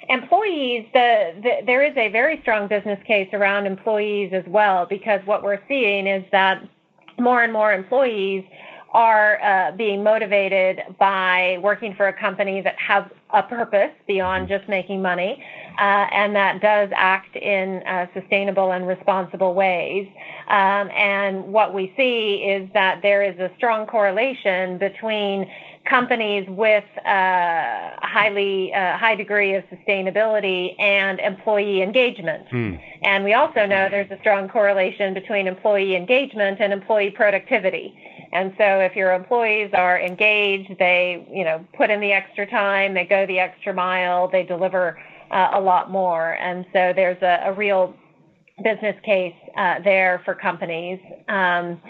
employees, 0.08 0.86
the, 0.92 1.34
the, 1.42 1.50
there 1.66 1.84
is 1.84 1.96
a 1.96 2.08
very 2.08 2.40
strong 2.42 2.66
business 2.66 2.98
case 3.06 3.28
around 3.32 3.66
employees 3.66 4.32
as 4.32 4.44
well, 4.46 4.86
because 4.86 5.20
what 5.24 5.42
we're 5.42 5.60
seeing 5.68 6.06
is 6.06 6.24
that 6.32 6.62
more 7.18 7.42
and 7.42 7.52
more 7.52 7.72
employees 7.72 8.44
are 8.92 9.40
uh, 9.42 9.72
being 9.72 10.02
motivated 10.02 10.80
by 10.98 11.58
working 11.62 11.94
for 11.94 12.08
a 12.08 12.12
company 12.12 12.60
that 12.60 12.76
has 12.76 13.04
a 13.32 13.42
purpose 13.42 13.92
beyond 14.06 14.48
just 14.48 14.68
making 14.68 15.00
money 15.00 15.42
uh, 15.78 16.06
and 16.12 16.34
that 16.34 16.60
does 16.60 16.90
act 16.94 17.34
in 17.36 17.82
uh, 17.86 18.06
sustainable 18.12 18.72
and 18.72 18.86
responsible 18.86 19.54
ways. 19.54 20.06
Um, 20.48 20.90
and 20.90 21.44
what 21.44 21.72
we 21.72 21.92
see 21.96 22.44
is 22.44 22.68
that 22.74 23.00
there 23.02 23.22
is 23.22 23.38
a 23.38 23.50
strong 23.56 23.86
correlation 23.86 24.78
between 24.78 25.50
companies 25.88 26.46
with 26.48 26.84
uh, 26.98 27.96
highly 28.02 28.72
uh, 28.74 28.98
high 28.98 29.14
degree 29.14 29.54
of 29.54 29.64
sustainability 29.72 30.78
and 30.78 31.18
employee 31.20 31.82
engagement. 31.82 32.46
Hmm. 32.50 32.74
And 33.02 33.24
we 33.24 33.32
also 33.32 33.64
know 33.64 33.88
there's 33.90 34.10
a 34.10 34.18
strong 34.20 34.48
correlation 34.48 35.14
between 35.14 35.46
employee 35.46 35.96
engagement 35.96 36.60
and 36.60 36.72
employee 36.72 37.10
productivity. 37.10 37.94
And 38.32 38.54
so 38.56 38.78
if 38.80 38.94
your 38.94 39.12
employees 39.12 39.70
are 39.74 40.00
engaged, 40.00 40.78
they, 40.78 41.26
you 41.32 41.44
know, 41.44 41.64
put 41.76 41.90
in 41.90 42.00
the 42.00 42.12
extra 42.12 42.46
time, 42.48 42.94
they 42.94 43.04
go 43.04 43.26
the 43.26 43.38
extra 43.40 43.74
mile, 43.74 44.28
they 44.28 44.44
deliver 44.44 45.00
uh, 45.30 45.50
a 45.54 45.60
lot 45.60 45.90
more. 45.90 46.32
And 46.32 46.64
so 46.72 46.92
there's 46.94 47.20
a, 47.22 47.40
a 47.46 47.52
real 47.52 47.94
business 48.62 48.96
case 49.04 49.34
uh, 49.56 49.80
there 49.82 50.22
for 50.24 50.34
companies. 50.34 51.00
Um, 51.28 51.80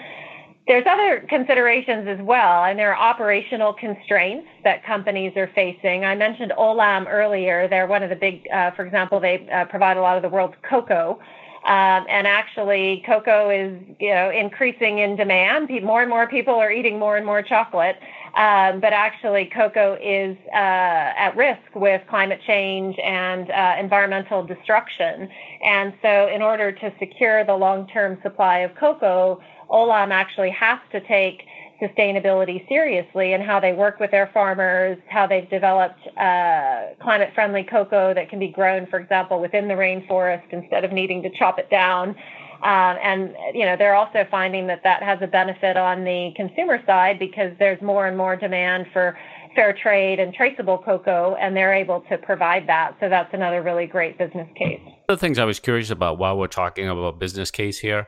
there's 0.67 0.87
other 0.89 1.27
considerations 1.29 2.07
as 2.07 2.21
well, 2.25 2.65
and 2.65 2.79
there 2.79 2.95
are 2.95 3.11
operational 3.11 3.73
constraints 3.73 4.47
that 4.63 4.85
companies 4.85 5.33
are 5.37 5.51
facing. 5.55 6.05
I 6.05 6.15
mentioned 6.15 6.53
Olam 6.57 7.07
earlier. 7.09 7.67
They're 7.67 7.89
one 7.89 8.05
of 8.05 8.11
the 8.11 8.17
big, 8.17 8.47
uh, 8.53 8.71
for 8.73 8.87
example, 8.87 9.19
they 9.19 9.49
uh, 9.53 9.65
provide 9.65 9.97
a 9.97 10.01
lot 10.01 10.17
of 10.17 10.23
the 10.23 10.29
world's 10.29 10.55
cocoa. 10.69 11.19
Um, 11.65 12.07
and 12.09 12.27
actually, 12.27 13.03
cocoa 13.07 13.51
is 13.51 13.79
you 13.99 14.15
know 14.15 14.31
increasing 14.31 14.99
in 14.99 15.17
demand. 15.17 15.71
More 15.83 16.01
and 16.01 16.09
more 16.09 16.27
people 16.27 16.55
are 16.55 16.73
eating 16.73 16.99
more 16.99 17.17
and 17.17 17.27
more 17.27 17.43
chocolate. 17.43 17.97
Um, 18.35 18.81
but 18.81 18.93
actually, 18.93 19.51
cocoa 19.55 19.99
is 20.01 20.37
uh, 20.55 20.57
at 20.57 21.37
risk 21.37 21.75
with 21.75 22.01
climate 22.09 22.41
change 22.47 22.97
and 23.03 23.51
uh, 23.51 23.75
environmental 23.79 24.45
destruction. 24.45 25.29
And 25.63 25.93
so, 26.01 26.29
in 26.29 26.41
order 26.41 26.73
to 26.73 26.93
secure 26.99 27.45
the 27.45 27.57
long-term 27.57 28.21
supply 28.23 28.59
of 28.59 28.75
cocoa, 28.77 29.41
Olam 29.69 30.11
actually 30.13 30.51
has 30.51 30.79
to 30.93 31.01
take 31.01 31.43
sustainability 31.81 32.67
seriously 32.69 33.33
and 33.33 33.43
how 33.43 33.61
they 33.61 33.73
work 33.73 33.99
with 34.01 34.11
their 34.11 34.31
farmers, 34.33 34.99
how 35.09 35.27
they've 35.27 35.49
developed 35.51 36.01
uh, 36.17 36.95
climate 37.03 37.31
friendly 37.35 37.65
cocoa 37.65 38.15
that 38.15 38.29
can 38.29 38.39
be 38.39 38.49
grown, 38.49 38.87
for 38.87 38.99
example, 38.99 39.41
within 39.41 39.69
the 39.69 39.75
rainforest 39.75 40.45
instead 40.51 40.85
of 40.85 40.93
needing 40.93 41.23
to 41.23 41.31
chop 41.39 41.59
it 41.59 41.71
down. 41.71 42.11
Um, 42.63 42.99
and 43.03 43.35
you 43.55 43.65
know 43.65 43.75
they're 43.79 43.95
also 43.95 44.27
finding 44.31 44.67
that 44.67 44.83
that 44.85 45.03
has 45.03 45.19
a 45.23 45.27
benefit 45.27 45.79
on 45.79 46.05
the 46.05 46.33
consumer 46.37 46.79
side 46.85 47.19
because 47.19 47.53
there's 47.59 47.81
more 47.81 48.07
and 48.07 48.19
more 48.19 48.37
demand 48.37 48.87
for 48.93 49.17
fair 49.55 49.73
trade 49.73 50.21
and 50.21 50.35
traceable 50.35 50.77
cocoa, 50.77 51.37
and 51.41 51.57
they're 51.57 51.73
able 51.73 52.03
to 52.11 52.19
provide 52.19 52.69
that. 52.69 52.97
So 53.01 53.09
that's 53.09 53.33
another 53.33 53.63
really 53.63 53.87
great 53.87 54.19
business 54.19 54.49
case. 54.57 54.81
One 54.85 54.95
of 55.09 55.19
the 55.19 55.27
things 55.27 55.39
I 55.39 55.45
was 55.45 55.59
curious 55.59 55.91
about 55.91 56.19
while 56.19 56.37
we're 56.37 56.49
talking 56.49 56.89
about 56.89 57.19
business 57.19 57.51
case 57.51 57.79
here, 57.79 58.07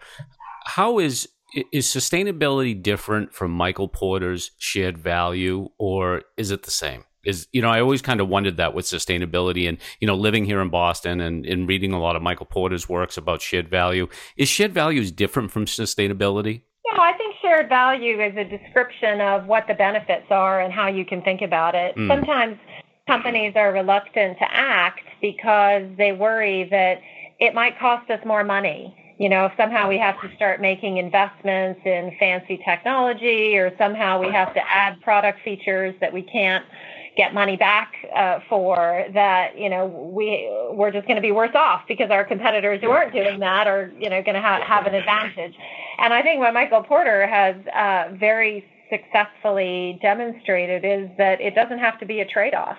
how 0.66 0.98
is 0.98 1.28
is 1.72 1.86
sustainability 1.86 2.80
different 2.80 3.32
from 3.32 3.50
Michael 3.50 3.88
Porter's 3.88 4.52
shared 4.58 4.98
value, 4.98 5.68
or 5.78 6.22
is 6.36 6.50
it 6.50 6.62
the 6.62 6.70
same? 6.70 7.04
Is 7.24 7.46
you 7.52 7.62
know, 7.62 7.70
I 7.70 7.80
always 7.80 8.02
kind 8.02 8.20
of 8.20 8.28
wondered 8.28 8.56
that 8.56 8.74
with 8.74 8.84
sustainability, 8.84 9.68
and 9.68 9.78
you 10.00 10.06
know, 10.06 10.16
living 10.16 10.44
here 10.44 10.60
in 10.60 10.70
Boston 10.70 11.20
and, 11.20 11.46
and 11.46 11.68
reading 11.68 11.92
a 11.92 12.00
lot 12.00 12.16
of 12.16 12.22
Michael 12.22 12.46
Porter's 12.46 12.88
works 12.88 13.16
about 13.16 13.42
shared 13.42 13.68
value. 13.68 14.08
Is 14.36 14.48
shared 14.48 14.72
values 14.72 15.12
different 15.12 15.50
from 15.50 15.66
sustainability? 15.66 16.62
Yeah, 16.84 17.00
I 17.00 17.12
think 17.16 17.34
shared 17.40 17.68
value 17.68 18.20
is 18.20 18.36
a 18.36 18.44
description 18.44 19.20
of 19.20 19.46
what 19.46 19.66
the 19.68 19.74
benefits 19.74 20.26
are 20.30 20.60
and 20.60 20.72
how 20.72 20.88
you 20.88 21.04
can 21.04 21.22
think 21.22 21.42
about 21.42 21.74
it. 21.74 21.94
Mm. 21.96 22.08
Sometimes 22.08 22.58
companies 23.06 23.52
are 23.56 23.72
reluctant 23.72 24.38
to 24.38 24.46
act 24.50 25.02
because 25.20 25.84
they 25.96 26.12
worry 26.12 26.66
that 26.70 27.00
it 27.38 27.54
might 27.54 27.78
cost 27.78 28.10
us 28.10 28.20
more 28.24 28.42
money 28.42 28.96
you 29.22 29.28
know, 29.28 29.44
if 29.46 29.52
somehow 29.56 29.88
we 29.88 29.98
have 29.98 30.20
to 30.20 30.34
start 30.34 30.60
making 30.60 30.96
investments 30.96 31.80
in 31.84 32.10
fancy 32.18 32.60
technology 32.64 33.56
or 33.56 33.70
somehow 33.78 34.20
we 34.20 34.26
have 34.32 34.52
to 34.52 34.60
add 34.68 35.00
product 35.00 35.38
features 35.44 35.94
that 36.00 36.12
we 36.12 36.22
can't 36.22 36.64
get 37.16 37.32
money 37.32 37.56
back 37.56 37.92
uh, 38.16 38.40
for 38.48 39.04
that 39.14 39.56
you 39.56 39.68
know 39.68 39.86
we 39.86 40.50
we're 40.72 40.90
just 40.90 41.06
going 41.06 41.14
to 41.16 41.22
be 41.22 41.30
worse 41.30 41.54
off 41.54 41.82
because 41.86 42.10
our 42.10 42.24
competitors 42.24 42.80
who 42.82 42.90
aren't 42.90 43.12
doing 43.12 43.38
that 43.38 43.68
are 43.68 43.92
you 44.00 44.10
know 44.10 44.22
going 44.22 44.34
to 44.34 44.40
ha- 44.40 44.64
have 44.66 44.86
an 44.86 44.94
advantage. 44.94 45.54
And 45.98 46.14
i 46.14 46.22
think 46.22 46.40
what 46.40 46.54
michael 46.54 46.82
porter 46.82 47.26
has 47.26 47.54
uh, 47.66 48.16
very 48.18 48.64
successfully 48.90 49.98
demonstrated 50.00 50.84
is 50.84 51.10
that 51.18 51.38
it 51.40 51.54
doesn't 51.54 51.78
have 51.78 52.00
to 52.00 52.06
be 52.06 52.20
a 52.20 52.26
trade-off 52.26 52.78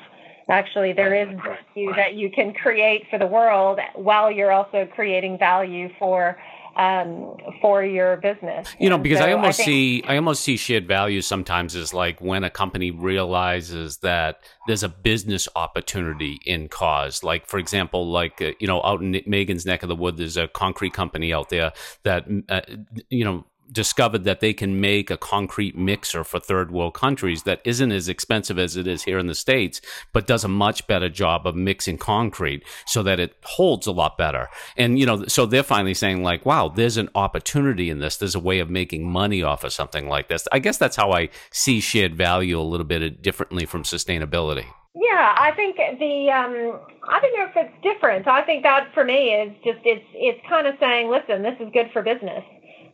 actually 0.49 0.93
there 0.93 1.13
is 1.13 1.27
value 1.37 1.93
that 1.95 2.15
you 2.15 2.29
can 2.29 2.53
create 2.53 3.05
for 3.09 3.17
the 3.17 3.27
world 3.27 3.79
while 3.95 4.31
you're 4.31 4.51
also 4.51 4.87
creating 4.93 5.37
value 5.37 5.89
for 5.97 6.37
um, 6.75 7.37
for 7.61 7.83
your 7.83 8.17
business. 8.17 8.75
You 8.79 8.89
know, 8.89 8.97
because 8.97 9.19
so 9.19 9.25
I 9.25 9.33
almost 9.33 9.59
I 9.59 9.63
think, 9.63 9.65
see 9.65 10.03
I 10.07 10.15
almost 10.15 10.43
see 10.43 10.57
shared 10.57 10.87
values 10.87 11.27
sometimes 11.27 11.75
is 11.75 11.93
like 11.93 12.19
when 12.19 12.43
a 12.43 12.49
company 12.49 12.91
realizes 12.91 13.97
that 13.97 14.39
there's 14.67 14.83
a 14.83 14.89
business 14.89 15.47
opportunity 15.55 16.39
in 16.45 16.69
cause. 16.69 17.23
Like 17.23 17.47
for 17.47 17.59
example, 17.59 18.09
like 18.09 18.41
uh, 18.41 18.51
you 18.59 18.67
know, 18.67 18.81
out 18.83 19.01
in 19.01 19.21
Megan's 19.27 19.65
neck 19.65 19.83
of 19.83 19.89
the 19.89 19.95
wood, 19.95 20.17
there's 20.17 20.37
a 20.37 20.47
concrete 20.47 20.93
company 20.93 21.33
out 21.33 21.49
there 21.49 21.73
that 22.03 22.25
uh, 22.49 22.61
you 23.09 23.23
know 23.23 23.45
discovered 23.71 24.23
that 24.23 24.39
they 24.39 24.53
can 24.53 24.79
make 24.79 25.09
a 25.09 25.17
concrete 25.17 25.77
mixer 25.77 26.23
for 26.23 26.39
third 26.39 26.71
world 26.71 26.93
countries 26.93 27.43
that 27.43 27.61
isn't 27.63 27.91
as 27.91 28.07
expensive 28.09 28.59
as 28.59 28.77
it 28.77 28.87
is 28.87 29.03
here 29.03 29.17
in 29.17 29.27
the 29.27 29.35
States, 29.35 29.81
but 30.11 30.27
does 30.27 30.43
a 30.43 30.47
much 30.47 30.85
better 30.87 31.09
job 31.09 31.47
of 31.47 31.55
mixing 31.55 31.97
concrete 31.97 32.63
so 32.85 33.03
that 33.03 33.19
it 33.19 33.35
holds 33.43 33.87
a 33.87 33.91
lot 33.91 34.17
better. 34.17 34.49
And, 34.77 34.99
you 34.99 35.05
know, 35.05 35.25
so 35.25 35.45
they're 35.45 35.63
finally 35.63 35.93
saying, 35.93 36.23
like, 36.23 36.45
wow, 36.45 36.69
there's 36.69 36.97
an 36.97 37.09
opportunity 37.15 37.89
in 37.89 37.99
this. 37.99 38.17
There's 38.17 38.35
a 38.35 38.39
way 38.39 38.59
of 38.59 38.69
making 38.69 39.09
money 39.09 39.41
off 39.41 39.63
of 39.63 39.73
something 39.73 40.07
like 40.07 40.27
this. 40.27 40.47
I 40.51 40.59
guess 40.59 40.77
that's 40.77 40.95
how 40.95 41.11
I 41.11 41.29
see 41.51 41.79
shared 41.79 42.15
value 42.15 42.59
a 42.59 42.61
little 42.61 42.85
bit 42.85 43.21
differently 43.21 43.65
from 43.65 43.83
sustainability. 43.83 44.65
Yeah, 44.95 45.33
I 45.35 45.51
think 45.55 45.77
the 45.77 46.29
um, 46.29 46.79
I 47.09 47.19
don't 47.19 47.35
know 47.35 47.47
if 47.49 47.55
it's 47.55 47.73
different. 47.81 48.27
I 48.27 48.43
think 48.43 48.61
that 48.61 48.93
for 48.93 49.03
me 49.03 49.33
is 49.33 49.51
just 49.63 49.79
it's 49.83 50.05
it's 50.13 50.39
kind 50.47 50.67
of 50.67 50.75
saying, 50.79 51.09
listen, 51.09 51.41
this 51.41 51.55
is 51.59 51.73
good 51.73 51.89
for 51.91 52.03
business 52.03 52.43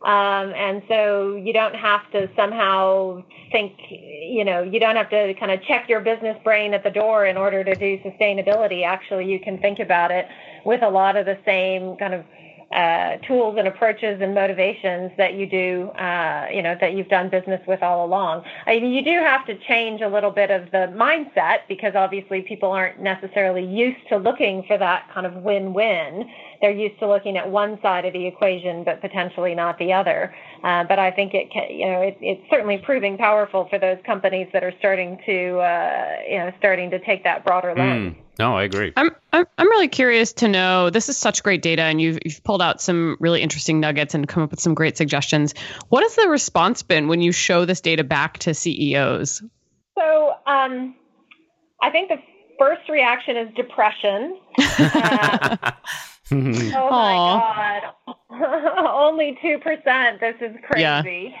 um, 0.02 0.54
and 0.54 0.82
so 0.88 1.36
you 1.36 1.52
don't 1.52 1.74
have 1.74 2.10
to 2.12 2.30
somehow 2.34 3.22
think, 3.52 3.74
you 3.90 4.44
know, 4.44 4.62
you 4.62 4.80
don't 4.80 4.96
have 4.96 5.10
to 5.10 5.34
kind 5.34 5.52
of 5.52 5.62
check 5.64 5.90
your 5.90 6.00
business 6.00 6.38
brain 6.42 6.72
at 6.72 6.82
the 6.82 6.90
door 6.90 7.26
in 7.26 7.36
order 7.36 7.62
to 7.62 7.74
do 7.74 7.98
sustainability. 7.98 8.84
Actually, 8.84 9.30
you 9.30 9.38
can 9.38 9.58
think 9.58 9.78
about 9.78 10.10
it 10.10 10.26
with 10.64 10.82
a 10.82 10.88
lot 10.88 11.16
of 11.16 11.26
the 11.26 11.36
same 11.44 11.96
kind 11.98 12.14
of 12.14 12.24
uh, 12.72 13.16
tools 13.26 13.56
and 13.58 13.66
approaches 13.66 14.20
and 14.22 14.32
motivations 14.32 15.10
that 15.18 15.34
you 15.34 15.44
do, 15.44 15.90
uh, 15.98 16.46
you 16.52 16.62
know, 16.62 16.76
that 16.80 16.94
you've 16.94 17.08
done 17.08 17.28
business 17.28 17.60
with 17.66 17.82
all 17.82 18.06
along. 18.06 18.44
I 18.64 18.78
mean, 18.78 18.92
you 18.92 19.02
do 19.02 19.18
have 19.18 19.44
to 19.46 19.58
change 19.66 20.02
a 20.02 20.08
little 20.08 20.30
bit 20.30 20.50
of 20.50 20.70
the 20.70 20.86
mindset 20.96 21.66
because 21.68 21.94
obviously 21.96 22.42
people 22.42 22.70
aren't 22.70 23.00
necessarily 23.00 23.66
used 23.66 24.08
to 24.08 24.18
looking 24.18 24.62
for 24.68 24.78
that 24.78 25.10
kind 25.12 25.26
of 25.26 25.34
win-win. 25.42 26.30
They're 26.60 26.70
used 26.70 26.98
to 27.00 27.08
looking 27.08 27.38
at 27.38 27.50
one 27.50 27.78
side 27.80 28.04
of 28.04 28.12
the 28.12 28.26
equation, 28.26 28.84
but 28.84 29.00
potentially 29.00 29.54
not 29.54 29.78
the 29.78 29.92
other. 29.92 30.34
Uh, 30.62 30.84
but 30.84 30.98
I 30.98 31.10
think 31.10 31.32
it 31.32 31.50
can, 31.50 31.70
you 31.70 31.86
know, 31.86 32.02
it, 32.02 32.18
it's 32.20 32.42
certainly 32.50 32.78
proving 32.78 33.16
powerful 33.16 33.66
for 33.70 33.78
those 33.78 33.96
companies 34.04 34.46
that 34.52 34.62
are 34.62 34.72
starting 34.78 35.18
to, 35.24 35.58
uh, 35.58 36.16
you 36.28 36.38
know, 36.38 36.52
starting 36.58 36.90
to 36.90 36.98
take 36.98 37.24
that 37.24 37.44
broader 37.44 37.74
lens. 37.74 38.14
Mm. 38.14 38.22
No, 38.38 38.56
I 38.56 38.62
agree. 38.62 38.92
I'm, 38.96 39.10
I'm 39.34 39.44
I'm 39.58 39.68
really 39.68 39.88
curious 39.88 40.32
to 40.34 40.48
know. 40.48 40.88
This 40.88 41.10
is 41.10 41.18
such 41.18 41.42
great 41.42 41.60
data, 41.60 41.82
and 41.82 42.00
you've 42.00 42.18
you've 42.24 42.42
pulled 42.42 42.62
out 42.62 42.80
some 42.80 43.18
really 43.20 43.42
interesting 43.42 43.80
nuggets 43.80 44.14
and 44.14 44.26
come 44.26 44.42
up 44.42 44.50
with 44.50 44.60
some 44.60 44.72
great 44.72 44.96
suggestions. 44.96 45.54
What 45.90 46.02
has 46.02 46.16
the 46.16 46.26
response 46.26 46.82
been 46.82 47.08
when 47.08 47.20
you 47.20 47.32
show 47.32 47.66
this 47.66 47.82
data 47.82 48.02
back 48.02 48.38
to 48.38 48.54
CEOs? 48.54 49.42
So 49.98 50.32
um, 50.46 50.94
I 51.82 51.90
think 51.90 52.08
the 52.08 52.16
first 52.58 52.88
reaction 52.88 53.36
is 53.36 53.54
depression. 53.54 54.38
Uh, 54.58 55.72
oh 56.32 56.90
my 56.90 57.80
God. 58.06 58.16
Only 58.92 59.38
2%. 59.42 60.20
This 60.20 60.36
is 60.40 60.56
crazy. 60.66 60.82
Yeah. 60.82 61.40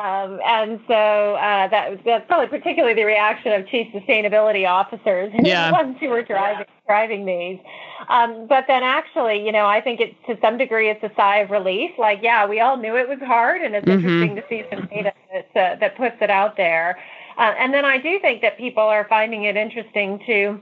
Um, 0.00 0.40
and 0.44 0.80
so 0.88 1.36
uh, 1.36 1.68
that 1.68 2.00
that's 2.04 2.26
probably 2.26 2.48
particularly 2.48 2.94
the 2.94 3.04
reaction 3.04 3.52
of 3.52 3.68
chief 3.68 3.92
sustainability 3.92 4.68
officers, 4.68 5.32
yeah. 5.38 5.68
the 5.68 5.72
ones 5.72 5.96
who 6.00 6.08
were 6.08 6.22
driving 6.22 6.66
driving 6.84 7.24
these. 7.24 7.60
Um, 8.08 8.48
but 8.48 8.64
then 8.66 8.82
actually, 8.82 9.46
you 9.46 9.52
know, 9.52 9.66
I 9.66 9.80
think 9.80 10.00
it's 10.00 10.14
to 10.26 10.36
some 10.42 10.58
degree 10.58 10.90
it's 10.90 11.02
a 11.04 11.12
sigh 11.16 11.38
of 11.38 11.50
relief. 11.50 11.92
Like, 11.96 12.18
yeah, 12.22 12.44
we 12.44 12.58
all 12.58 12.76
knew 12.76 12.96
it 12.96 13.08
was 13.08 13.20
hard, 13.20 13.62
and 13.62 13.76
it's 13.76 13.86
mm-hmm. 13.86 14.04
interesting 14.04 14.36
to 14.36 14.44
see 14.48 14.64
some 14.68 14.88
data 14.88 15.12
that 15.32 15.46
uh, 15.56 15.76
that 15.78 15.96
puts 15.96 16.16
it 16.20 16.28
out 16.28 16.56
there. 16.56 16.98
Uh, 17.38 17.54
and 17.56 17.72
then 17.72 17.84
I 17.84 17.98
do 17.98 18.18
think 18.18 18.42
that 18.42 18.58
people 18.58 18.82
are 18.82 19.06
finding 19.08 19.44
it 19.44 19.56
interesting 19.56 20.20
to 20.26 20.60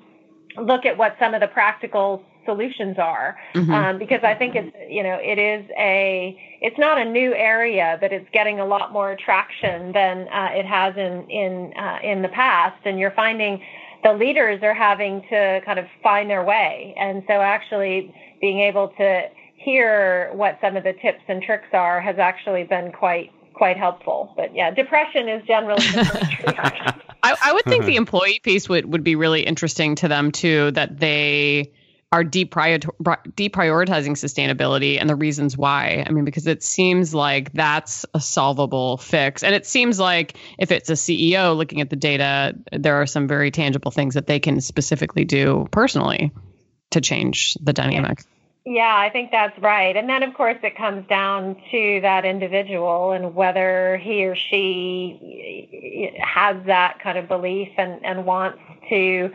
look 0.60 0.84
at 0.84 0.98
what 0.98 1.16
some 1.18 1.32
of 1.32 1.40
the 1.40 1.48
practical 1.48 2.22
solutions 2.44 2.96
are 2.98 3.36
mm-hmm. 3.54 3.70
um, 3.72 3.98
because 3.98 4.20
I 4.22 4.34
think 4.34 4.54
it's 4.54 4.74
you 4.88 5.02
know 5.02 5.18
it 5.22 5.38
is 5.38 5.68
a 5.78 6.36
it's 6.60 6.78
not 6.78 6.98
a 6.98 7.04
new 7.04 7.34
area 7.34 7.98
but 8.00 8.12
it's 8.12 8.28
getting 8.32 8.60
a 8.60 8.66
lot 8.66 8.92
more 8.92 9.16
traction 9.16 9.92
than 9.92 10.28
uh, 10.28 10.50
it 10.52 10.66
has 10.66 10.96
in 10.96 11.28
in 11.30 11.72
uh, 11.76 11.98
in 12.02 12.22
the 12.22 12.28
past. 12.28 12.80
And 12.84 12.98
you're 12.98 13.12
finding 13.12 13.62
the 14.02 14.12
leaders 14.12 14.62
are 14.62 14.74
having 14.74 15.22
to 15.30 15.60
kind 15.64 15.78
of 15.78 15.86
find 16.02 16.28
their 16.28 16.44
way. 16.44 16.94
And 16.98 17.22
so 17.28 17.34
actually 17.34 18.14
being 18.40 18.60
able 18.60 18.88
to 18.98 19.22
hear 19.56 20.30
what 20.34 20.58
some 20.60 20.76
of 20.76 20.82
the 20.82 20.92
tips 20.92 21.22
and 21.28 21.42
tricks 21.42 21.68
are 21.72 22.00
has 22.00 22.18
actually 22.18 22.64
been 22.64 22.92
quite 22.92 23.30
quite 23.54 23.76
helpful. 23.76 24.32
But 24.36 24.54
yeah 24.54 24.70
depression 24.70 25.28
is 25.28 25.42
generally 25.46 25.86
the 25.86 26.04
first 26.12 26.46
reaction 26.46 27.02
I, 27.22 27.36
I 27.40 27.52
would 27.52 27.64
think 27.64 27.84
the 27.84 27.96
employee 27.96 28.40
piece 28.42 28.68
would, 28.68 28.86
would 28.86 29.04
be 29.04 29.14
really 29.14 29.42
interesting 29.42 29.94
to 29.96 30.08
them 30.08 30.32
too 30.32 30.72
that 30.72 30.98
they 30.98 31.70
are 32.12 32.22
deprioritizing 32.22 34.12
sustainability 34.12 35.00
and 35.00 35.08
the 35.08 35.16
reasons 35.16 35.56
why. 35.56 36.04
I 36.06 36.12
mean, 36.12 36.26
because 36.26 36.46
it 36.46 36.62
seems 36.62 37.14
like 37.14 37.52
that's 37.54 38.04
a 38.12 38.20
solvable 38.20 38.98
fix. 38.98 39.42
And 39.42 39.54
it 39.54 39.64
seems 39.64 39.98
like 39.98 40.36
if 40.58 40.70
it's 40.70 40.90
a 40.90 40.94
CEO 40.94 41.56
looking 41.56 41.80
at 41.80 41.88
the 41.88 41.96
data, 41.96 42.54
there 42.70 43.00
are 43.00 43.06
some 43.06 43.26
very 43.26 43.50
tangible 43.50 43.90
things 43.90 44.12
that 44.12 44.26
they 44.26 44.38
can 44.38 44.60
specifically 44.60 45.24
do 45.24 45.66
personally 45.70 46.30
to 46.90 47.00
change 47.00 47.54
the 47.62 47.72
dynamic. 47.72 48.22
Yeah, 48.64 48.94
I 48.94 49.10
think 49.10 49.32
that's 49.32 49.58
right. 49.58 49.96
And 49.96 50.08
then, 50.08 50.22
of 50.22 50.34
course, 50.34 50.58
it 50.62 50.76
comes 50.76 51.08
down 51.08 51.56
to 51.72 52.00
that 52.02 52.24
individual 52.24 53.10
and 53.12 53.34
whether 53.34 53.96
he 53.96 54.24
or 54.26 54.36
she 54.36 56.14
has 56.22 56.56
that 56.66 57.00
kind 57.00 57.18
of 57.18 57.26
belief 57.26 57.70
and, 57.76 58.04
and 58.04 58.24
wants 58.24 58.60
to 58.88 59.32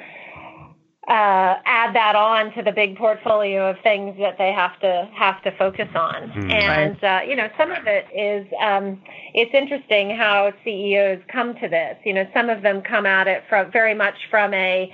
uh, 1.07 1.55
add 1.65 1.95
that 1.95 2.15
on 2.15 2.53
to 2.53 2.61
the 2.61 2.71
big 2.71 2.97
portfolio 2.97 3.69
of 3.69 3.77
things 3.81 4.17
that 4.19 4.37
they 4.37 4.51
have 4.51 4.77
to 4.81 5.09
have 5.15 5.41
to 5.43 5.51
focus 5.57 5.87
on. 5.95 6.29
Mm, 6.31 6.51
and 6.51 7.03
uh, 7.03 7.21
you 7.25 7.35
know, 7.35 7.49
some 7.57 7.71
of 7.71 7.87
it 7.87 8.05
is 8.13 8.45
um, 8.61 9.01
it's 9.33 9.53
interesting 9.53 10.09
how 10.09 10.51
CEOs 10.65 11.21
come 11.31 11.55
to 11.55 11.69
this. 11.69 11.97
You 12.03 12.13
know, 12.13 12.27
some 12.33 12.49
of 12.49 12.61
them 12.61 12.81
come 12.81 13.05
at 13.05 13.27
it 13.27 13.43
from 13.47 13.71
very 13.71 13.93
much 13.93 14.15
from 14.29 14.53
a 14.53 14.93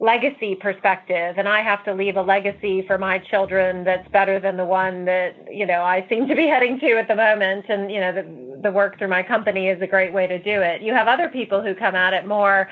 legacy 0.00 0.54
perspective 0.54 1.34
and 1.38 1.48
I 1.48 1.60
have 1.62 1.84
to 1.84 1.92
leave 1.92 2.16
a 2.16 2.22
legacy 2.22 2.84
for 2.86 2.98
my 2.98 3.18
children 3.18 3.82
that's 3.82 4.08
better 4.10 4.38
than 4.38 4.56
the 4.56 4.64
one 4.64 5.04
that, 5.06 5.34
you 5.50 5.66
know, 5.66 5.82
I 5.82 6.06
seem 6.08 6.28
to 6.28 6.36
be 6.36 6.46
heading 6.46 6.78
to 6.80 6.98
at 6.98 7.08
the 7.08 7.16
moment 7.16 7.66
and, 7.68 7.90
you 7.90 8.00
know, 8.00 8.12
the 8.12 8.48
the 8.62 8.72
work 8.72 8.98
through 8.98 9.08
my 9.08 9.22
company 9.22 9.68
is 9.68 9.80
a 9.80 9.86
great 9.86 10.12
way 10.12 10.26
to 10.26 10.38
do 10.38 10.60
it. 10.62 10.82
You 10.82 10.92
have 10.92 11.06
other 11.06 11.28
people 11.28 11.62
who 11.62 11.74
come 11.74 11.94
at 11.94 12.12
it 12.12 12.26
more 12.26 12.68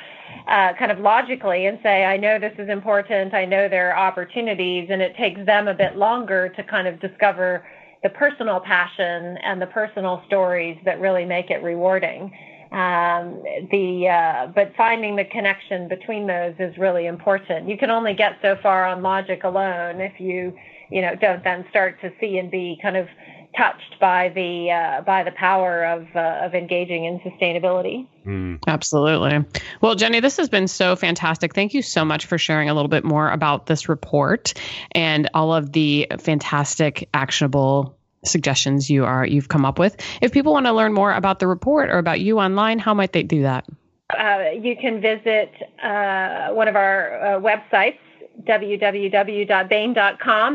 uh, 0.48 0.72
kind 0.78 0.90
of 0.90 0.98
logically 0.98 1.66
and 1.66 1.78
say, 1.82 2.04
I 2.04 2.16
know 2.16 2.38
this 2.38 2.54
is 2.58 2.68
important, 2.68 3.34
I 3.34 3.44
know 3.44 3.68
there 3.68 3.94
are 3.94 4.08
opportunities 4.08 4.88
and 4.90 5.00
it 5.00 5.16
takes 5.16 5.44
them 5.46 5.68
a 5.68 5.74
bit 5.74 5.96
longer 5.96 6.48
to 6.50 6.62
kind 6.64 6.88
of 6.88 7.00
discover 7.00 7.64
the 8.02 8.10
personal 8.10 8.60
passion 8.60 9.38
and 9.38 9.60
the 9.60 9.66
personal 9.66 10.22
stories 10.26 10.78
that 10.84 11.00
really 11.00 11.24
make 11.24 11.50
it 11.50 11.62
rewarding. 11.62 12.32
Um, 12.72 13.42
the 13.70 14.09
uh, 14.09 14.46
but 14.55 14.72
finding 14.76 15.16
the 15.16 15.24
connection 15.24 15.88
between 15.88 16.26
those 16.26 16.55
is 16.59 16.76
really 16.76 17.07
important. 17.07 17.68
You 17.68 17.79
can 17.79 17.90
only 17.90 18.14
get 18.14 18.38
so 18.42 18.57
far 18.62 18.87
on 18.87 19.02
logic 19.02 19.44
alone 19.44 20.00
if 20.00 20.18
you 20.20 20.57
you 20.90 21.00
know 21.00 21.14
don't 21.14 21.44
then 21.44 21.64
start 21.70 22.00
to 22.00 22.12
see 22.20 22.38
and 22.38 22.50
be 22.50 22.79
kind 22.83 22.96
of 22.96 23.09
touched 23.57 23.98
by 24.00 24.31
the 24.31 24.70
uh, 24.70 25.00
by 25.02 25.22
the 25.22 25.31
power 25.33 25.85
of 25.85 26.07
uh, 26.14 26.44
of 26.44 26.55
engaging 26.55 27.05
in 27.05 27.20
sustainability. 27.20 28.07
Mm. 28.26 28.59
Absolutely. 28.66 29.44
Well, 29.81 29.94
Jenny, 29.94 30.20
this 30.20 30.37
has 30.37 30.48
been 30.48 30.68
so 30.68 30.96
fantastic. 30.96 31.55
Thank 31.55 31.74
you 31.74 31.83
so 31.83 32.05
much 32.05 32.26
for 32.26 32.38
sharing 32.38 32.68
a 32.68 32.74
little 32.74 32.88
bit 32.88 33.05
more 33.05 33.31
about 33.31 33.66
this 33.66 33.88
report 33.88 34.55
and 34.92 35.31
all 35.35 35.55
of 35.55 35.72
the 35.72 36.09
fantastic 36.18 37.09
actionable 37.14 37.95
suggestions 38.24 38.90
you 38.90 39.05
are 39.05 39.26
you've 39.26 39.48
come 39.48 39.64
up 39.64 39.79
with. 39.79 39.96
If 40.20 40.33
people 40.33 40.52
want 40.52 40.66
to 40.66 40.72
learn 40.72 40.92
more 40.92 41.12
about 41.12 41.38
the 41.38 41.46
report 41.46 41.90
or 41.90 41.98
about 41.98 42.20
you 42.20 42.38
online, 42.38 42.79
how 42.79 42.94
might 42.94 43.12
they 43.12 43.22
do 43.22 43.42
that? 43.42 43.66
Uh, 44.11 44.50
you 44.61 44.76
can 44.76 45.00
visit 45.00 45.52
uh, 45.83 46.50
one 46.50 46.68
of 46.68 46.76
our 46.76 47.20
uh, 47.20 47.40
websites, 47.40 47.98
www.bain.com 48.42 49.38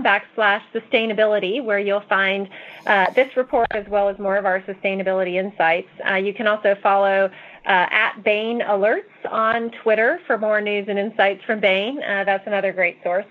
backslash 0.04 0.62
sustainability, 0.74 1.62
where 1.64 1.80
you'll 1.80 2.00
find 2.02 2.48
uh, 2.86 3.12
this 3.12 3.36
report 3.36 3.68
as 3.72 3.86
well 3.90 4.08
as 4.08 4.18
more 4.20 4.38
of 4.38 4.46
our 4.46 4.62
sustainability 4.62 5.34
insights. 5.34 5.90
Uh, 6.10 6.14
you 6.16 6.34
can 6.34 6.48
also 6.48 6.76
follow 6.82 7.30
uh, 7.66 7.88
at 7.92 8.24
Bain 8.24 8.62
Alerts 8.62 9.02
on 9.30 9.72
Twitter 9.84 10.22
for 10.26 10.38
more 10.38 10.62
news 10.62 10.88
and 10.88 10.98
insights 10.98 11.44
from 11.44 11.60
Bain. 11.60 11.98
that's 11.98 12.48
another 12.48 12.72
great 12.72 13.04
source. 13.04 13.26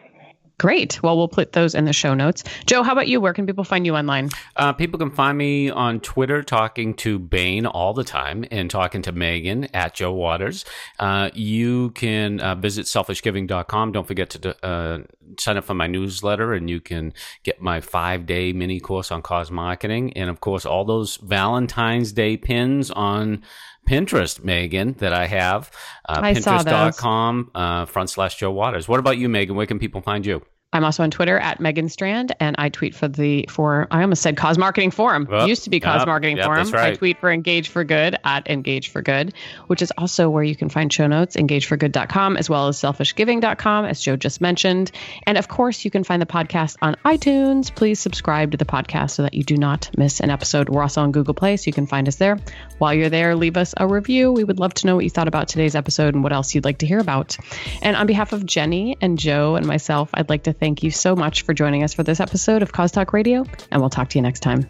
Great. 0.61 1.03
Well, 1.03 1.17
we'll 1.17 1.27
put 1.27 1.55
those 1.55 1.75
in 1.75 1.87
the 1.87 1.95
show 1.95 2.13
notes. 2.13 2.45
Joe, 2.67 2.83
how 2.83 2.93
about 2.93 3.09
you? 3.09 3.19
Where 3.19 3.33
can 3.33 3.47
people 3.47 3.65
find 3.65 3.87
you 3.87 3.97
online? 3.97 4.29
Uh, 4.57 4.75
people 4.75 4.99
can 4.99 5.11
find 5.11 5.39
me 5.39 5.71
on 5.71 6.01
Twitter 6.01 6.43
talking 6.43 6.93
to 6.97 7.19
Bain 7.19 7.65
all 7.65 7.95
the 7.95 8.05
time 8.05 8.45
and 8.51 8.71
talking 8.71 9.01
to 9.01 9.13
Megan 9.13 9.75
at 9.75 9.95
Joe 9.95 10.13
Waters. 10.13 10.67
Uh, 10.99 11.31
you 11.33 11.93
can 11.93 12.41
uh, 12.41 12.57
visit 12.57 12.85
selfishgiving.com. 12.85 13.93
Don't 13.93 14.07
forget 14.07 14.29
to 14.29 14.63
uh, 14.63 14.99
sign 15.39 15.57
up 15.57 15.65
for 15.65 15.73
my 15.73 15.87
newsletter 15.87 16.53
and 16.53 16.69
you 16.69 16.79
can 16.79 17.15
get 17.43 17.63
my 17.63 17.81
five 17.81 18.27
day 18.27 18.53
mini 18.53 18.81
course 18.81 19.11
on 19.11 19.23
cause 19.23 19.51
marketing. 19.51 20.13
And 20.13 20.29
of 20.29 20.41
course, 20.41 20.67
all 20.67 20.85
those 20.85 21.17
Valentine's 21.23 22.13
Day 22.13 22.37
pins 22.37 22.91
on 22.91 23.45
Pinterest, 23.89 24.43
Megan, 24.45 24.95
that 24.95 25.13
I 25.13 25.27
have. 25.27 25.71
Uh, 26.09 26.21
I 26.23 26.35
Pinterest.com 26.35 27.51
uh, 27.55 27.85
front 27.87 28.11
slash 28.11 28.37
Joe 28.37 28.51
Waters. 28.51 28.89
What 28.89 29.01
about 29.01 29.19
you, 29.19 29.29
Megan? 29.29 29.57
Where 29.57 29.67
can 29.67 29.79
people 29.79 30.01
find 30.01 30.25
you? 30.25 30.43
I'm 30.73 30.85
also 30.85 31.03
on 31.03 31.11
Twitter 31.11 31.37
at 31.37 31.59
Megan 31.59 31.89
Strand, 31.89 32.33
and 32.39 32.55
I 32.57 32.69
tweet 32.69 32.95
for 32.95 33.09
the 33.09 33.45
for 33.49 33.89
I 33.91 34.03
almost 34.03 34.23
said 34.23 34.37
Cause 34.37 34.57
Marketing 34.57 34.93
Forum. 34.93 35.27
Well, 35.29 35.49
used 35.49 35.65
to 35.65 35.71
be 35.71 35.81
Cause 35.81 36.03
yep, 36.03 36.07
Marketing 36.07 36.37
yep, 36.37 36.47
Forum. 36.47 36.71
Right. 36.71 36.93
I 36.93 36.95
tweet 36.95 37.19
for 37.19 37.33
Engage 37.33 37.69
for 37.69 37.83
Good 37.83 38.17
at 38.23 38.49
Engage 38.49 38.91
for 38.91 39.03
Good, 39.03 39.35
which 39.67 39.83
is 39.83 39.93
also 39.99 40.31
where 40.31 40.45
you 40.45 40.55
can 40.55 40.69
find 40.69 40.93
show 40.93 41.09
notes, 41.09 41.35
engageforgood.com, 41.35 42.37
as 42.37 42.49
well 42.49 42.69
as 42.69 42.77
selfishgiving.com, 42.79 43.85
as 43.85 44.01
Joe 44.01 44.15
just 44.15 44.41
mentioned. 44.41 44.93
And 45.27 45.39
of 45.39 45.49
course, 45.49 45.85
you 45.85 45.91
can 45.91 46.05
find 46.05 46.23
the 46.23 46.27
podcast 46.27 46.77
on 46.83 46.95
iTunes. 47.05 47.75
Please 47.75 47.99
subscribe 47.99 48.53
to 48.53 48.57
the 48.57 48.65
podcast 48.65 49.11
so 49.11 49.23
that 49.25 49.35
you 49.35 49.43
do 49.43 49.57
not 49.57 49.91
miss 49.99 50.21
an 50.21 50.31
episode. 50.31 50.69
We're 50.69 50.83
also 50.83 51.03
on 51.03 51.11
Google 51.11 51.35
Play, 51.35 51.57
so 51.57 51.67
you 51.67 51.73
can 51.73 51.89
find 51.89 52.07
us 52.07 52.17
there. 52.17 52.39
While 52.79 52.95
you're 52.95 53.11
there, 53.11 53.35
leave 53.35 53.57
us 53.57 53.75
a 53.77 53.89
review. 53.89 54.31
We 54.31 54.45
would 54.45 54.61
love 54.61 54.75
to 54.75 54.87
know 54.87 54.95
what 54.95 55.05
you 55.05 55.11
thought 55.11 55.27
about 55.27 55.49
today's 55.49 55.75
episode 55.75 56.15
and 56.15 56.23
what 56.23 56.33
else 56.33 56.55
you'd 56.55 56.65
like 56.65 56.79
to 56.79 56.87
hear 56.87 57.01
about. 57.01 57.37
And 57.83 57.97
on 57.97 58.07
behalf 58.07 58.33
of 58.33 58.47
Jenny 58.47 58.97
and 59.01 59.19
Joe 59.19 59.57
and 59.57 59.67
myself, 59.67 60.11
I'd 60.15 60.29
like 60.29 60.45
to 60.45 60.60
thank 60.61 60.83
you 60.83 60.91
so 60.91 61.17
much 61.17 61.43
for 61.43 61.55
joining 61.55 61.83
us 61.83 61.95
for 61.95 62.03
this 62.03 62.21
episode 62.21 62.63
of 62.63 62.73
Cause 62.73 62.93
Talk 62.93 63.13
Radio, 63.13 63.45
and 63.71 63.81
we'll 63.81 63.91
talk 63.91 64.11
to 64.11 64.19
you 64.19 64.23
next 64.23 64.41
time. 64.41 64.69